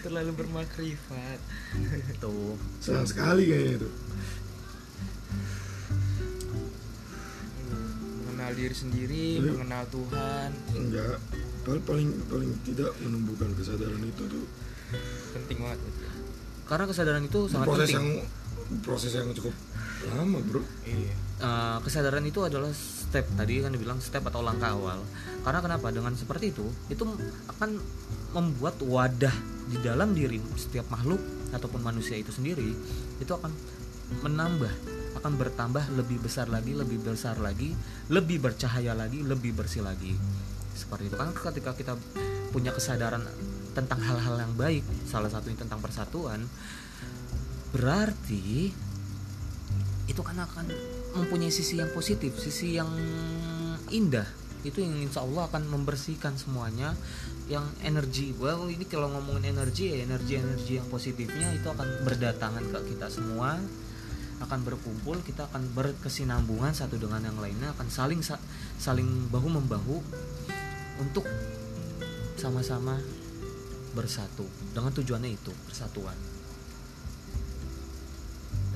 Terlalu 0.00 0.30
bermakrifat. 0.34 1.38
Tuh. 2.18 2.56
Senang 2.80 3.04
sekali 3.04 3.42
kayaknya 3.46 3.72
itu. 3.78 3.88
Mengenal 8.26 8.50
diri 8.52 8.74
sendiri 8.74 9.24
Iya. 9.36 9.40
mengenal 9.46 9.84
Tuhan. 9.88 10.50
Enggak. 10.72 11.16
Paling 11.60 11.84
paling 11.84 12.08
paling 12.26 12.50
tidak 12.64 12.90
menumbuhkan 12.98 13.52
kesadaran 13.54 14.00
itu 14.02 14.24
tuh 14.26 14.44
penting 15.30 15.60
banget 15.60 15.78
karena 16.70 16.86
kesadaran 16.86 17.26
itu 17.26 17.50
sangat 17.50 17.66
proses 17.66 17.90
penting. 17.90 17.98
yang 17.98 18.78
proses 18.86 19.10
yang 19.10 19.28
cukup 19.34 19.54
lama 20.14 20.38
bro. 20.46 20.62
Iya. 20.86 21.12
Eh, 21.40 21.78
kesadaran 21.82 22.22
itu 22.22 22.40
adalah 22.46 22.70
step 22.70 23.26
tadi 23.34 23.58
kan 23.58 23.74
dibilang 23.74 23.98
step 23.98 24.22
atau 24.30 24.38
langkah 24.38 24.70
awal. 24.70 25.02
Karena 25.42 25.58
kenapa? 25.58 25.90
Dengan 25.90 26.14
seperti 26.14 26.54
itu 26.54 26.70
itu 26.86 27.02
akan 27.50 27.70
membuat 28.38 28.78
wadah 28.86 29.34
di 29.66 29.82
dalam 29.82 30.14
diri 30.14 30.38
setiap 30.54 30.86
makhluk 30.94 31.18
ataupun 31.50 31.82
manusia 31.82 32.14
itu 32.14 32.30
sendiri 32.30 32.70
itu 33.18 33.32
akan 33.34 33.50
menambah 34.22 34.70
akan 35.18 35.32
bertambah 35.34 35.84
lebih 35.98 36.22
besar 36.22 36.46
lagi 36.46 36.70
lebih 36.70 37.02
besar 37.02 37.42
lagi 37.42 37.74
lebih 38.06 38.38
bercahaya 38.38 38.94
lagi 38.94 39.26
lebih 39.26 39.58
bersih 39.58 39.82
lagi. 39.82 40.14
Seperti 40.78 41.10
itu. 41.10 41.16
Kan 41.18 41.34
ketika 41.34 41.74
kita 41.74 41.92
punya 42.54 42.70
kesadaran 42.70 43.26
tentang 43.80 44.00
hal-hal 44.04 44.36
yang 44.36 44.54
baik 44.54 44.84
salah 45.08 45.32
satunya 45.32 45.56
tentang 45.56 45.80
persatuan 45.80 46.44
berarti 47.72 48.70
itu 50.10 50.22
kan 50.26 50.36
akan 50.42 50.66
mempunyai 51.14 51.54
sisi 51.54 51.78
yang 51.78 51.90
positif, 51.94 52.34
sisi 52.34 52.74
yang 52.74 52.90
indah. 53.94 54.26
Itu 54.66 54.82
yang 54.82 54.98
insya 54.98 55.22
Allah 55.22 55.46
akan 55.46 55.70
membersihkan 55.70 56.34
semuanya. 56.34 56.98
Yang 57.46 57.66
energi, 57.82 58.26
well 58.38 58.66
ini 58.66 58.86
kalau 58.86 59.10
ngomongin 59.10 59.54
energi 59.54 59.90
ya 59.94 60.06
energi-energi 60.06 60.82
yang 60.82 60.86
positifnya 60.90 61.50
itu 61.54 61.66
akan 61.66 62.06
berdatangan 62.06 62.62
ke 62.62 62.78
kita 62.94 63.10
semua, 63.10 63.58
akan 64.42 64.58
berkumpul, 64.62 65.18
kita 65.26 65.50
akan 65.50 65.66
berkesinambungan 65.74 66.74
satu 66.74 66.98
dengan 66.98 67.22
yang 67.26 67.38
lainnya, 67.38 67.74
akan 67.74 67.90
saling 67.90 68.22
sa- 68.22 68.42
saling 68.78 69.26
bahu 69.30 69.50
membahu 69.50 69.98
untuk 71.02 71.26
sama-sama 72.38 73.02
bersatu. 73.92 74.46
Dengan 74.74 74.92
tujuannya 74.94 75.30
itu 75.34 75.52
persatuan. 75.66 76.16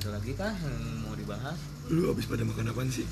Ada 0.01 0.21
lagi 0.21 0.31
kah 0.37 0.53
yang 0.53 0.83
mau 1.01 1.17
dibahas? 1.17 1.75
lu 1.85 2.09
abis 2.09 2.25
pada 2.25 2.41
makan 2.41 2.73
apaan 2.73 2.89
sih? 2.89 3.05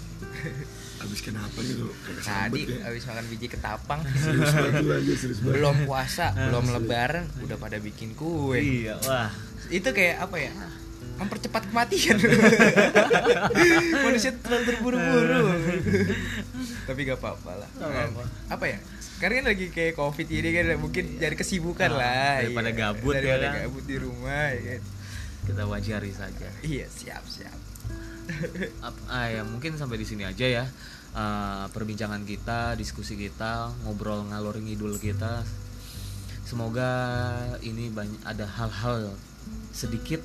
Abis 1.06 1.20
kenapa 1.22 1.62
nih 1.62 1.78
lu? 1.78 1.94
Kayak 1.94 2.22
tadi 2.26 2.62
ya. 2.66 2.90
habis 2.90 3.04
makan 3.06 3.26
biji 3.30 3.48
ketapang. 3.52 4.02
Serius 4.24 4.54
banget 4.56 4.86
aja 4.90 5.14
serius 5.14 5.40
banget. 5.46 5.54
Belum 5.62 5.76
puasa 5.86 6.26
belum 6.34 6.66
lebaran 6.74 7.26
udah 7.46 7.58
pada 7.62 7.78
bikin 7.78 8.18
kue. 8.18 8.58
Iya, 8.58 8.98
wah. 9.06 9.30
itu 9.70 9.90
kayak 9.94 10.26
apa 10.26 10.38
ya? 10.42 10.54
Mempercepat 11.22 11.70
kematian. 11.70 12.18
Manusia 14.06 14.34
terlalu 14.42 14.64
terburu-buru 14.74 15.46
tapi 16.84 17.00
gak 17.04 17.18
apa-apa 17.18 17.52
lah 17.56 17.70
Gak 17.72 17.90
apa-apa. 17.90 18.24
apa 18.50 18.66
ya 18.68 18.80
sekarang 19.14 19.36
kan 19.40 19.48
lagi 19.50 19.66
kayak 19.70 19.94
covid 19.94 20.28
ini 20.28 20.50
kan 20.52 20.66
mungkin 20.76 21.04
jadi 21.16 21.34
kesibukan 21.34 21.90
Ah, 21.92 21.98
lah 21.98 22.36
daripada 22.42 22.70
iya. 22.70 22.78
gabut 22.78 23.14
ya 23.14 23.20
daripada 23.20 23.46
kan? 23.46 23.56
gabut 23.64 23.84
di 23.84 23.98
rumah 23.98 24.46
ya 24.50 24.62
kan 24.70 24.82
Kita 25.44 25.64
wajari 25.66 26.12
saja. 26.12 26.48
iya 26.62 26.86
siap 26.86 27.24
siap 27.26 27.58
Ap- 28.82 29.06
ah, 29.08 29.28
ya 29.28 29.44
mungkin 29.44 29.76
sampai 29.76 29.96
di 29.96 30.04
sini 30.04 30.24
aja 30.24 30.44
ya. 30.44 30.64
Eh, 31.14 31.66
perbincangan 31.70 32.24
kita, 32.24 32.74
diskusi 32.74 33.14
kita, 33.14 33.68
ngobrol 33.84 34.24
ngalor 34.26 34.56
ngidul 34.56 34.96
kita. 34.96 35.44
Semoga 36.42 36.90
ini 37.60 37.88
banyak 37.88 38.24
ada 38.24 38.48
hal-hal 38.48 39.12
sedikit 39.70 40.24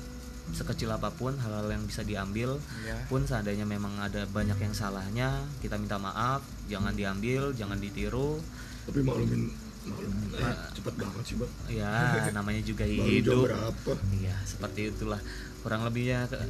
sekecil 0.51 0.89
apa 0.89 1.09
pun 1.09 1.33
hal-hal 1.33 1.67
yang 1.67 1.83
bisa 1.83 2.01
diambil 2.01 2.57
ya 2.81 2.97
pun 3.05 3.21
seandainya 3.21 3.63
memang 3.63 3.95
ada 3.97 4.25
banyak 4.25 4.57
yang 4.57 4.71
salahnya 4.71 5.29
kita 5.57 5.75
minta 5.75 5.95
maaf 5.95 6.41
jangan 6.65 6.91
diambil 6.91 7.51
jangan 7.51 7.75
ditiru. 7.75 8.41
Tapi 8.83 8.99
maklumin 8.99 9.53
maklumin. 9.81 10.27
Eh, 10.35 10.55
cepet 10.71 10.93
banget 10.95 11.23
sih 11.23 11.35
bang 11.35 11.51
ya 11.71 11.93
namanya 12.37 12.61
juga 12.61 12.83
hidup. 12.83 13.45
berapa? 13.45 13.91
Iya, 14.11 14.35
seperti 14.43 14.89
itulah. 14.89 15.21
Kurang 15.59 15.81
lebihnya 15.81 16.25
ke- 16.25 16.41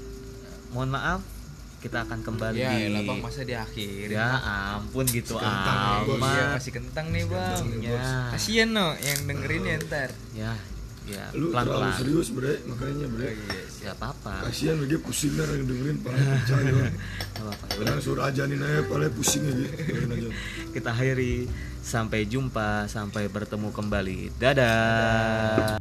mohon 0.69 0.89
maaf, 0.89 1.19
kita 1.77 2.03
akan 2.03 2.19
kembali. 2.21 2.55
Ya 2.55 2.69
di 2.69 2.79
elah 2.87 3.01
bang 3.01 3.19
masa 3.19 3.41
di 3.41 3.53
akhir. 3.53 4.05
Ya 4.07 4.27
ampun 4.75 5.05
gitu 5.05 5.35
iya 5.35 6.03
amat. 6.03 6.55
masih 6.55 6.73
kentang 6.73 7.09
nih 7.09 7.25
bang 7.25 7.57
Kentang 7.57 7.79
nih, 7.79 7.89
Ya, 7.91 8.31
kasian 8.31 8.69
no 8.71 8.91
yang 8.97 9.19
dengerin 9.25 9.63
ya 9.63 9.75
ntar. 9.81 10.09
Ya, 10.31 10.53
ya, 11.05 11.23
lu 11.31 11.49
terlalu 11.49 11.69
pelan-pelan. 11.69 11.93
serius 11.95 12.27
bre 12.29 12.53
makanya 12.65 13.07
bre. 13.07 13.25
Oh, 13.25 13.33
iya 13.33 13.63
Ya 13.79 13.95
apa-apa. 13.95 14.43
kasihan 14.51 14.75
dia 14.83 14.99
pusing 14.99 15.39
dah 15.39 15.47
yang 15.47 15.63
dengerin 15.63 15.97
pala 16.03 16.19
pecah 16.43 16.59
Gak 16.59 16.91
apa-apa. 17.39 17.65
Ya 17.71 17.77
udah, 17.79 17.95
suruh 18.03 18.23
ajanin 18.27 18.59
aja 18.59 18.83
pala 18.91 19.07
pusing 19.07 19.47
aja 19.47 19.67
kita 20.75 20.91
akhiri. 20.91 21.47
Sampai 21.79 22.27
jumpa, 22.27 22.85
sampai 22.91 23.31
bertemu 23.31 23.71
kembali. 23.71 24.35
Dadah. 24.35 25.79